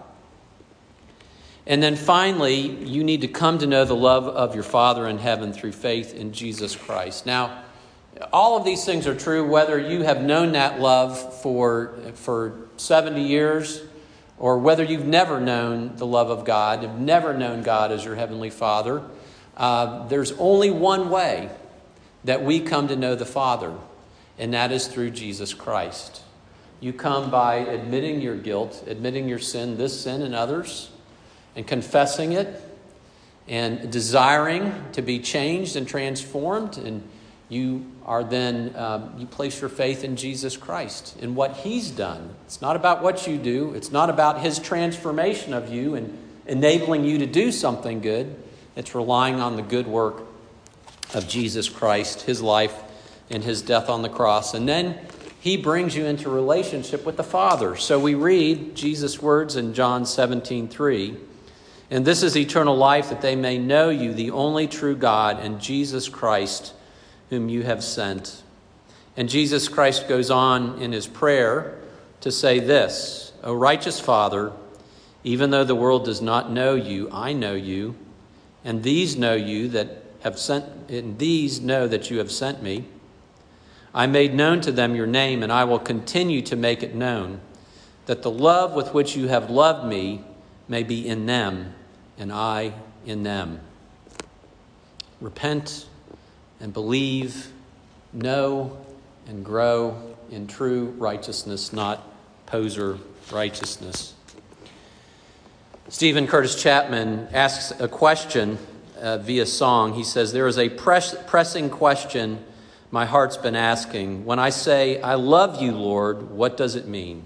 And 1.65 1.81
then 1.81 1.95
finally, 1.95 2.69
you 2.85 3.03
need 3.03 3.21
to 3.21 3.27
come 3.27 3.57
to 3.57 3.65
know 3.65 3.83
the 3.83 3.95
love 3.95 4.27
of 4.27 4.53
your 4.53 4.63
Father 4.63 5.07
in 5.07 5.17
heaven 5.17 5.53
through 5.53 5.71
faith 5.71 6.13
in 6.13 6.33
Jesus 6.33 6.75
Christ. 6.75 7.25
Now, 7.25 7.63
all 8.31 8.57
of 8.57 8.65
these 8.65 8.85
things 8.85 9.07
are 9.07 9.15
true 9.15 9.43
whether 9.43 9.79
you 9.79 10.03
have 10.03 10.21
known 10.21 10.51
that 10.51 10.79
love 10.79 11.41
for, 11.41 11.95
for 12.13 12.59
70 12.77 13.23
years 13.23 13.81
or 14.37 14.59
whether 14.59 14.83
you've 14.83 15.03
never 15.03 15.41
known 15.41 15.95
the 15.95 16.05
love 16.05 16.29
of 16.29 16.45
God, 16.45 16.83
have 16.83 16.99
never 16.99 17.33
known 17.33 17.63
God 17.63 17.91
as 17.91 18.05
your 18.05 18.13
Heavenly 18.13 18.51
Father. 18.51 19.01
Uh, 19.57 20.07
there's 20.09 20.33
only 20.33 20.69
one 20.69 21.09
way 21.09 21.49
that 22.23 22.43
we 22.43 22.59
come 22.59 22.87
to 22.87 22.95
know 22.95 23.15
the 23.15 23.25
Father, 23.25 23.73
and 24.37 24.53
that 24.53 24.71
is 24.71 24.87
through 24.87 25.09
Jesus 25.09 25.55
Christ. 25.55 26.21
You 26.79 26.93
come 26.93 27.29
by 27.29 27.55
admitting 27.55 28.21
your 28.21 28.35
guilt, 28.35 28.83
admitting 28.87 29.27
your 29.27 29.39
sin, 29.39 29.77
this 29.77 29.99
sin 29.99 30.21
and 30.21 30.33
others, 30.33 30.89
and 31.55 31.67
confessing 31.67 32.31
it, 32.31 32.61
and 33.47 33.91
desiring 33.91 34.73
to 34.93 35.01
be 35.01 35.19
changed 35.19 35.75
and 35.75 35.87
transformed 35.87 36.77
and 36.77 37.03
you 37.49 37.91
are 38.05 38.23
then, 38.23 38.75
um, 38.75 39.15
you 39.17 39.25
place 39.25 39.59
your 39.59 39.71
faith 39.71 40.03
in 40.03 40.15
Jesus 40.15 40.55
Christ, 40.55 41.17
in 41.19 41.33
what 41.33 41.57
He's 41.57 41.89
done. 41.89 42.35
It's 42.45 42.61
not 42.61 42.75
about 42.75 43.01
what 43.01 43.27
you 43.27 43.37
do, 43.37 43.73
it's 43.73 43.91
not 43.91 44.09
about 44.09 44.41
His 44.41 44.59
transformation 44.59 45.53
of 45.53 45.73
you 45.73 45.95
and 45.95 46.15
enabling 46.45 47.05
you 47.05 47.17
to 47.17 47.25
do 47.25 47.51
something 47.51 48.01
good. 48.01 48.35
It's 48.75 48.93
relying 48.93 49.39
on 49.39 49.55
the 49.55 49.63
good 49.63 49.87
work 49.87 50.21
of 51.15 51.27
Jesus 51.27 51.67
Christ, 51.67 52.21
His 52.21 52.39
life, 52.39 52.75
and 53.31 53.43
His 53.43 53.63
death 53.63 53.89
on 53.89 54.03
the 54.03 54.09
cross. 54.09 54.53
And 54.53 54.69
then 54.69 54.99
He 55.39 55.55
brings 55.55 55.95
you 55.95 56.05
into 56.05 56.29
relationship 56.29 57.05
with 57.05 57.17
the 57.17 57.23
Father. 57.23 57.75
So 57.75 57.99
we 57.99 58.13
read 58.13 58.75
Jesus' 58.75 59.21
words 59.21 59.55
in 59.55 59.73
John 59.73 60.05
17 60.05 60.67
3. 60.67 61.17
And 61.91 62.05
this 62.05 62.21
is 62.21 62.37
eternal 62.37 62.75
life, 62.75 63.09
that 63.09 63.21
they 63.21 63.35
may 63.35 63.57
know 63.57 63.89
you, 63.89 64.13
the 64.13 64.31
only 64.31 64.67
true 64.67 64.95
God, 64.95 65.39
and 65.39 65.59
Jesus 65.59 66.07
Christ 66.07 66.73
whom 67.29 67.49
you 67.49 67.63
have 67.63 67.83
sent. 67.83 68.43
And 69.15 69.29
Jesus 69.29 69.67
Christ 69.67 70.07
goes 70.07 70.29
on 70.29 70.81
in 70.81 70.91
his 70.91 71.07
prayer 71.07 71.79
to 72.21 72.31
say 72.31 72.59
this 72.59 73.31
O 73.43 73.53
righteous 73.53 73.99
Father, 73.99 74.51
even 75.23 75.49
though 75.49 75.63
the 75.63 75.75
world 75.75 76.05
does 76.05 76.21
not 76.21 76.51
know 76.51 76.75
you, 76.75 77.09
I 77.11 77.33
know 77.33 77.53
you, 77.53 77.95
and 78.63 78.83
these 78.83 79.15
know 79.15 79.35
you 79.35 79.69
that 79.69 80.03
have 80.21 80.37
sent, 80.37 80.65
and 80.89 81.17
these 81.17 81.61
know 81.61 81.87
that 81.87 82.11
you 82.11 82.17
have 82.17 82.31
sent 82.31 82.61
me. 82.61 82.85
I 83.93 84.07
made 84.07 84.33
known 84.33 84.61
to 84.61 84.71
them 84.71 84.95
your 84.95 85.07
name, 85.07 85.41
and 85.43 85.51
I 85.51 85.63
will 85.63 85.79
continue 85.79 86.41
to 86.43 86.55
make 86.55 86.83
it 86.83 86.93
known, 86.93 87.41
that 88.05 88.21
the 88.21 88.31
love 88.31 88.73
with 88.73 88.93
which 88.93 89.15
you 89.15 89.27
have 89.27 89.49
loved 89.49 89.87
me 89.87 90.23
may 90.67 90.83
be 90.83 91.07
in 91.07 91.25
them, 91.25 91.73
and 92.17 92.31
I 92.31 92.73
in 93.05 93.23
them. 93.23 93.59
Repent 95.19 95.87
and 96.59 96.73
believe, 96.73 97.51
know, 98.13 98.77
and 99.27 99.43
grow 99.43 100.15
in 100.29 100.47
true 100.47 100.93
righteousness, 100.97 101.73
not 101.73 102.03
poser 102.45 102.97
righteousness. 103.31 104.13
Steven 105.87 106.27
Curtis 106.27 106.61
Chapman 106.61 107.27
asks 107.33 107.79
a 107.79 107.87
question 107.87 108.59
uh, 108.99 109.17
via 109.17 109.45
song. 109.45 109.93
He 109.93 110.03
says, 110.03 110.33
There 110.33 110.47
is 110.47 110.57
a 110.57 110.69
press- 110.69 111.15
pressing 111.25 111.69
question 111.69 112.45
my 112.91 113.05
heart's 113.05 113.37
been 113.37 113.55
asking. 113.55 114.25
When 114.25 114.39
I 114.39 114.49
say, 114.49 115.01
I 115.01 115.15
love 115.15 115.61
you, 115.61 115.71
Lord, 115.73 116.31
what 116.31 116.57
does 116.57 116.75
it 116.75 116.87
mean? 116.87 117.23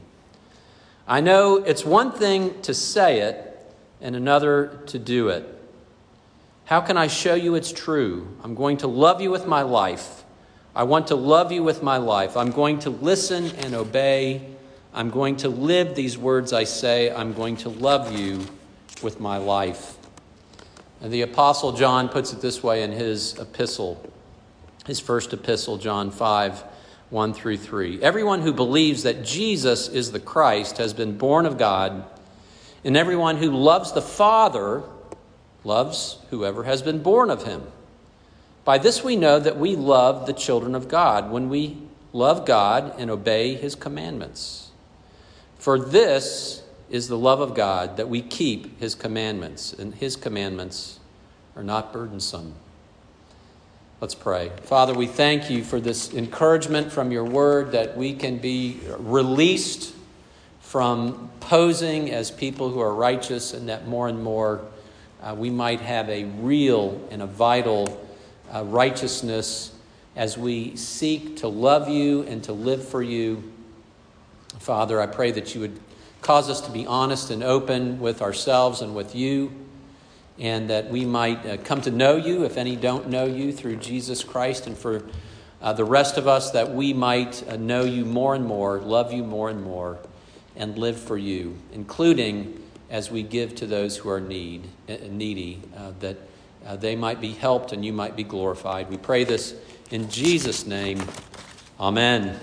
I 1.08 1.22
know 1.22 1.58
it's 1.58 1.86
one 1.86 2.12
thing 2.12 2.62
to 2.62 2.74
say 2.74 3.22
it 3.22 3.50
and 4.02 4.16
another 4.16 4.82
to 4.88 5.00
do 5.00 5.30
it. 5.30 5.48
How 6.66 6.82
can 6.82 6.98
I 6.98 7.08
show 7.08 7.36
you 7.36 7.56
it's 7.56 7.72
true? 7.72 8.28
I'm 8.44 8.56
going 8.56 8.78
to 8.78 8.88
love 8.88 9.22
you 9.22 9.32
with 9.32 9.46
my 9.46 9.62
life. 9.64 10.24
I 10.76 10.84
want 10.84 11.08
to 11.08 11.16
love 11.16 11.52
you 11.52 11.62
with 11.62 11.84
my 11.84 11.98
life. 11.98 12.36
I'm 12.36 12.52
going 12.52 12.80
to 12.80 12.90
listen 12.90 13.48
and 13.58 13.76
obey. 13.76 14.42
I'm 14.94 15.10
going 15.10 15.36
to 15.38 15.50
live 15.50 15.96
these 15.96 16.18
words 16.18 16.54
I 16.54 16.64
say. 16.64 17.12
I'm 17.12 17.34
going 17.34 17.58
to 17.58 17.70
love 17.70 18.18
you 18.18 18.46
with 19.02 19.20
my 19.20 19.38
life. 19.38 19.98
And 21.02 21.12
the 21.12 21.22
Apostle 21.22 21.74
John 21.74 22.08
puts 22.08 22.32
it 22.32 22.42
this 22.42 22.64
way 22.64 22.84
in 22.84 22.92
his 22.92 23.38
epistle, 23.38 24.10
his 24.86 25.00
first 25.00 25.34
epistle, 25.34 25.78
John 25.78 26.12
5 26.12 26.64
1 27.10 27.34
through 27.34 27.58
3. 27.58 28.02
Everyone 28.02 28.42
who 28.42 28.52
believes 28.52 29.04
that 29.04 29.24
Jesus 29.24 29.88
is 29.88 30.12
the 30.12 30.20
Christ 30.20 30.80
has 30.80 30.94
been 30.94 31.18
born 31.18 31.46
of 31.46 31.58
God, 31.58 32.04
and 32.84 32.98
everyone 32.98 33.38
who 33.38 33.52
loves 33.52 33.92
the 33.92 34.02
Father 34.02 34.82
loves 35.64 36.18
whoever 36.30 36.64
has 36.64 36.82
been 36.82 37.02
born 37.04 37.30
of 37.30 37.44
him. 37.44 37.64
By 38.66 38.78
this 38.78 39.04
we 39.04 39.16
know 39.16 39.40
that 39.40 39.58
we 39.58 39.76
love 39.76 40.26
the 40.26 40.34
children 40.34 40.74
of 40.74 40.88
God 40.88 41.30
when 41.30 41.50
we 41.50 41.78
love 42.14 42.46
God 42.46 42.96
and 42.98 43.12
obey 43.12 43.56
his 43.56 43.76
commandments. 43.76 44.72
For 45.58 45.80
this 45.80 46.64
is 46.90 47.08
the 47.08 47.18
love 47.18 47.42
of 47.42 47.56
God, 47.56 47.98
that 47.98 48.10
we 48.10 48.22
keep 48.22 48.80
his 48.80 48.96
commandments, 48.96 49.74
and 49.74 49.96
his 49.96 50.16
commandments 50.16 51.00
are 51.56 51.64
not 51.64 51.92
burdensome. 51.92 52.54
Let's 54.04 54.16
pray. 54.16 54.52
Father, 54.64 54.94
we 54.94 55.08
thank 55.08 55.50
you 55.50 55.64
for 55.64 55.80
this 55.80 56.14
encouragement 56.14 56.92
from 56.92 57.14
your 57.14 57.24
word 57.24 57.72
that 57.72 57.96
we 57.96 58.14
can 58.14 58.38
be 58.38 58.82
released 58.98 59.96
from 60.60 61.32
posing 61.40 62.12
as 62.12 62.30
people 62.30 62.70
who 62.70 62.82
are 62.82 62.94
righteous, 62.94 63.54
and 63.54 63.70
that 63.70 63.88
more 63.88 64.10
and 64.10 64.22
more 64.22 64.60
uh, 65.22 65.34
we 65.38 65.50
might 65.50 65.80
have 65.80 66.10
a 66.10 66.26
real 66.26 67.02
and 67.12 67.22
a 67.22 67.26
vital 67.26 68.06
uh, 68.54 68.66
righteousness 68.66 69.74
as 70.18 70.38
we 70.38 70.76
seek 70.76 71.38
to 71.38 71.48
love 71.48 71.88
you 71.88 72.24
and 72.24 72.44
to 72.44 72.52
live 72.52 72.86
for 72.86 73.02
you. 73.02 73.54
Father, 74.60 75.00
I 75.00 75.06
pray 75.06 75.32
that 75.32 75.56
you 75.56 75.62
would 75.62 75.80
cause 76.22 76.50
us 76.50 76.60
to 76.60 76.72
be 76.72 76.86
honest 76.86 77.30
and 77.32 77.42
open 77.42 78.02
with 78.02 78.22
ourselves 78.22 78.82
and 78.82 78.96
with 78.96 79.16
you, 79.16 79.63
and 80.40 80.70
that 80.70 80.90
we 80.90 81.06
might 81.06 81.46
uh, 81.46 81.58
come 81.58 81.82
to 81.82 81.92
know 81.92 82.16
you, 82.16 82.44
if 82.44 82.58
any 82.58 82.76
don't 82.76 83.10
know 83.10 83.26
you, 83.26 83.54
through 83.54 83.78
Jesus 83.78 84.24
Christ, 84.24 84.68
and 84.68 84.78
for 84.78 85.04
uh, 85.62 85.74
the 85.74 85.86
rest 85.86 86.18
of 86.18 86.28
us, 86.28 86.52
that 86.52 86.74
we 86.74 86.94
might 86.94 87.48
uh, 87.48 87.56
know 87.56 87.84
you 87.84 88.06
more 88.06 88.36
and 88.36 88.46
more, 88.46 88.80
love 88.80 89.14
you 89.14 89.24
more 89.24 89.50
and 89.50 89.64
more, 89.64 90.00
and 90.56 90.78
live 90.78 91.00
for 91.00 91.18
you, 91.18 91.58
including 91.72 92.62
as 92.90 93.10
we 93.10 93.24
give 93.24 93.56
to 93.56 93.66
those 93.66 93.98
who 93.98 94.10
are 94.10 94.22
need, 94.22 94.68
uh, 94.90 94.96
needy, 95.10 95.62
uh, 95.76 95.92
that 96.00 96.18
uh, 96.66 96.76
they 96.76 96.96
might 96.96 97.20
be 97.20 97.32
helped 97.32 97.72
and 97.72 97.84
you 97.84 97.92
might 97.92 98.16
be 98.16 98.24
glorified. 98.24 98.90
We 98.90 98.98
pray 98.98 99.24
this 99.24 99.56
in 99.92 100.10
Jesus' 100.10 100.66
name. 100.66 101.02
Amen. 101.80 102.40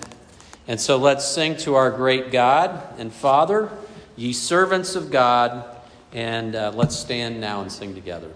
And 0.68 0.80
so 0.80 0.96
let's 0.96 1.26
sing 1.26 1.56
to 1.58 1.74
our 1.74 1.90
great 1.90 2.30
God 2.30 2.82
and 2.98 3.12
Father, 3.12 3.70
ye 4.16 4.32
servants 4.32 4.94
of 4.94 5.10
God, 5.10 5.64
and 6.12 6.54
uh, 6.54 6.72
let's 6.74 6.96
stand 6.96 7.40
now 7.40 7.62
and 7.62 7.70
sing 7.70 7.94
together. 7.94 8.30